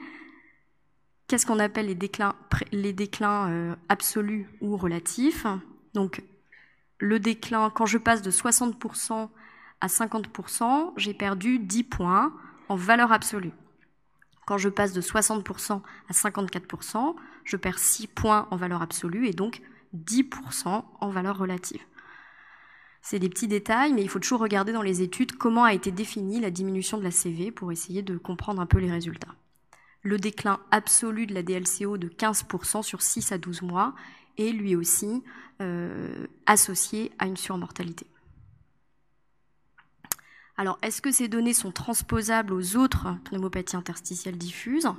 Qu'est-ce 1.28 1.46
qu'on 1.46 1.60
appelle 1.60 1.88
les 1.88 1.96
déclins, 1.96 2.36
les 2.72 2.96
euh, 3.22 3.76
absolus 3.90 4.48
ou 4.62 4.78
relatifs? 4.78 5.46
Donc, 5.94 6.24
le 7.00 7.20
déclin, 7.20 7.70
quand 7.70 7.86
je 7.86 7.98
passe 7.98 8.22
de 8.22 8.32
60% 8.32 9.30
à 9.82 9.88
50%, 9.88 10.94
j'ai 10.98 11.14
perdu 11.14 11.60
10 11.60 11.84
points 11.84 12.34
en 12.70 12.76
valeur 12.76 13.12
absolue. 13.12 13.52
Quand 14.46 14.58
je 14.58 14.70
passe 14.70 14.94
de 14.94 15.02
60% 15.02 15.82
à 16.10 16.14
54%, 16.14 17.16
je 17.44 17.58
perds 17.58 17.80
6 17.80 18.08
points 18.08 18.48
en 18.50 18.56
valeur 18.56 18.82
absolue 18.82 19.28
et 19.28 19.34
donc 19.34 19.62
10% 19.96 20.84
en 21.00 21.10
valeur 21.10 21.38
relative. 21.38 21.82
C'est 23.02 23.20
des 23.20 23.30
petits 23.30 23.48
détails, 23.48 23.94
mais 23.94 24.02
il 24.02 24.10
faut 24.10 24.20
toujours 24.20 24.40
regarder 24.40 24.74
dans 24.74 24.82
les 24.82 25.02
études 25.02 25.34
comment 25.38 25.64
a 25.64 25.74
été 25.74 25.92
définie 25.92 26.40
la 26.40 26.52
diminution 26.52 26.98
de 26.98 27.04
la 27.04 27.12
CV 27.12 27.52
pour 27.52 27.72
essayer 27.72 28.02
de 28.02 28.18
comprendre 28.18 28.62
un 28.62 28.66
peu 28.66 28.80
les 28.80 28.92
résultats. 28.92 29.36
Le 30.04 30.18
déclin 30.18 30.60
absolu 30.72 31.26
de 31.26 31.34
la 31.34 31.44
DLCO 31.44 31.98
de 31.98 32.08
15% 32.08 32.82
sur 32.84 33.02
6 33.02 33.32
à 33.32 33.38
12 33.38 33.62
mois 33.62 33.94
est 34.38 34.52
lui 34.52 34.76
aussi 34.76 35.24
euh, 35.62 36.28
associé 36.46 37.12
à 37.20 37.28
une 37.28 37.38
surmortalité. 37.38 38.08
Alors, 40.58 40.80
est-ce 40.82 41.02
que 41.02 41.12
ces 41.12 41.28
données 41.28 41.54
sont 41.54 41.72
transposables 41.72 42.52
aux 42.52 42.78
autres 42.78 43.08
pneumopathies 43.26 43.76
interstitielles 43.76 44.38
diffuses? 44.38 44.90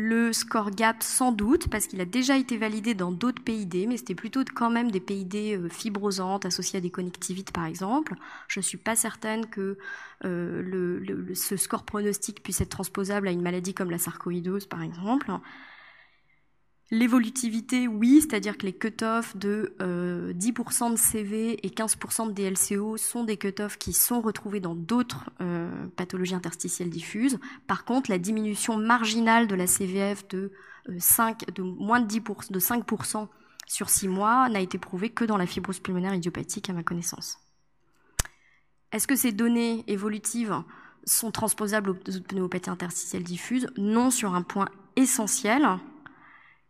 Le 0.00 0.32
score 0.32 0.70
GAP 0.70 1.02
sans 1.02 1.32
doute, 1.32 1.68
parce 1.68 1.88
qu'il 1.88 2.00
a 2.00 2.04
déjà 2.04 2.36
été 2.38 2.56
validé 2.56 2.94
dans 2.94 3.10
d'autres 3.10 3.42
PID, 3.42 3.88
mais 3.88 3.96
c'était 3.96 4.14
plutôt 4.14 4.44
quand 4.54 4.70
même 4.70 4.92
des 4.92 5.00
PID 5.00 5.34
euh, 5.34 5.68
fibrosantes 5.68 6.46
associées 6.46 6.78
à 6.78 6.80
des 6.80 6.90
connectivites 6.90 7.50
par 7.50 7.66
exemple. 7.66 8.14
Je 8.46 8.60
ne 8.60 8.62
suis 8.62 8.78
pas 8.78 8.94
certaine 8.94 9.46
que 9.46 9.76
euh, 10.24 11.34
ce 11.34 11.56
score 11.56 11.82
pronostic 11.82 12.44
puisse 12.44 12.60
être 12.60 12.68
transposable 12.68 13.26
à 13.26 13.32
une 13.32 13.42
maladie 13.42 13.74
comme 13.74 13.90
la 13.90 13.98
sarcoïdose 13.98 14.66
par 14.66 14.84
exemple. 14.84 15.32
L'évolutivité, 16.90 17.86
oui, 17.86 18.22
c'est-à-dire 18.22 18.56
que 18.56 18.64
les 18.64 18.72
cut-offs 18.72 19.36
de 19.36 19.74
10% 19.78 19.82
euh, 19.82 20.90
de 20.92 20.96
CV 20.96 21.66
et 21.66 21.68
15% 21.68 22.28
de 22.28 22.32
DLCO 22.32 22.96
sont 22.96 23.24
des 23.24 23.36
cut-offs 23.36 23.76
qui 23.76 23.92
sont 23.92 24.22
retrouvés 24.22 24.60
dans 24.60 24.74
d'autres 24.74 25.28
euh, 25.42 25.70
pathologies 25.96 26.34
interstitielles 26.34 26.88
diffuses. 26.88 27.38
Par 27.66 27.84
contre, 27.84 28.10
la 28.10 28.16
diminution 28.16 28.78
marginale 28.78 29.48
de 29.48 29.54
la 29.54 29.66
CVF 29.66 30.26
de, 30.28 30.50
5, 30.98 31.42
euh, 31.42 31.52
de 31.52 31.62
moins 31.62 32.00
de, 32.00 32.06
10%, 32.10 32.50
de 32.50 32.58
5% 32.58 33.28
sur 33.66 33.90
6 33.90 34.08
mois 34.08 34.48
n'a 34.48 34.60
été 34.60 34.78
prouvée 34.78 35.10
que 35.10 35.26
dans 35.26 35.36
la 35.36 35.46
fibrose 35.46 35.80
pulmonaire 35.80 36.14
idiopathique, 36.14 36.70
à 36.70 36.72
ma 36.72 36.82
connaissance. 36.82 37.38
Est-ce 38.92 39.06
que 39.06 39.16
ces 39.16 39.32
données 39.32 39.84
évolutives 39.88 40.62
sont 41.04 41.32
transposables 41.32 41.90
aux 41.90 41.94
pneumopathies 41.94 42.70
interstitielles 42.70 43.24
diffuses? 43.24 43.68
Non, 43.76 44.10
sur 44.10 44.34
un 44.34 44.40
point 44.40 44.70
essentiel 44.96 45.66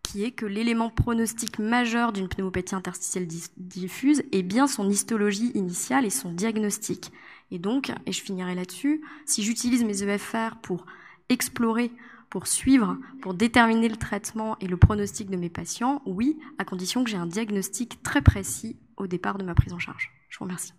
qui 0.08 0.24
est 0.24 0.30
que 0.30 0.46
l'élément 0.46 0.88
pronostic 0.88 1.58
majeur 1.58 2.14
d'une 2.14 2.28
pneumopathie 2.28 2.74
interstitielle 2.74 3.26
diffuse 3.58 4.22
est 4.32 4.42
bien 4.42 4.66
son 4.66 4.88
histologie 4.88 5.50
initiale 5.54 6.06
et 6.06 6.10
son 6.10 6.32
diagnostic. 6.32 7.12
Et 7.50 7.58
donc, 7.58 7.92
et 8.06 8.12
je 8.12 8.22
finirai 8.22 8.54
là-dessus, 8.54 9.02
si 9.26 9.42
j'utilise 9.42 9.84
mes 9.84 10.02
EFR 10.02 10.56
pour 10.62 10.86
explorer, 11.28 11.92
pour 12.30 12.46
suivre, 12.46 12.96
pour 13.20 13.34
déterminer 13.34 13.90
le 13.90 13.96
traitement 13.96 14.56
et 14.60 14.66
le 14.66 14.78
pronostic 14.78 15.28
de 15.28 15.36
mes 15.36 15.50
patients, 15.50 16.00
oui, 16.06 16.38
à 16.56 16.64
condition 16.64 17.04
que 17.04 17.10
j'ai 17.10 17.18
un 17.18 17.26
diagnostic 17.26 18.02
très 18.02 18.22
précis 18.22 18.78
au 18.96 19.06
départ 19.06 19.36
de 19.36 19.44
ma 19.44 19.54
prise 19.54 19.74
en 19.74 19.78
charge. 19.78 20.10
Je 20.30 20.38
vous 20.38 20.44
remercie. 20.44 20.72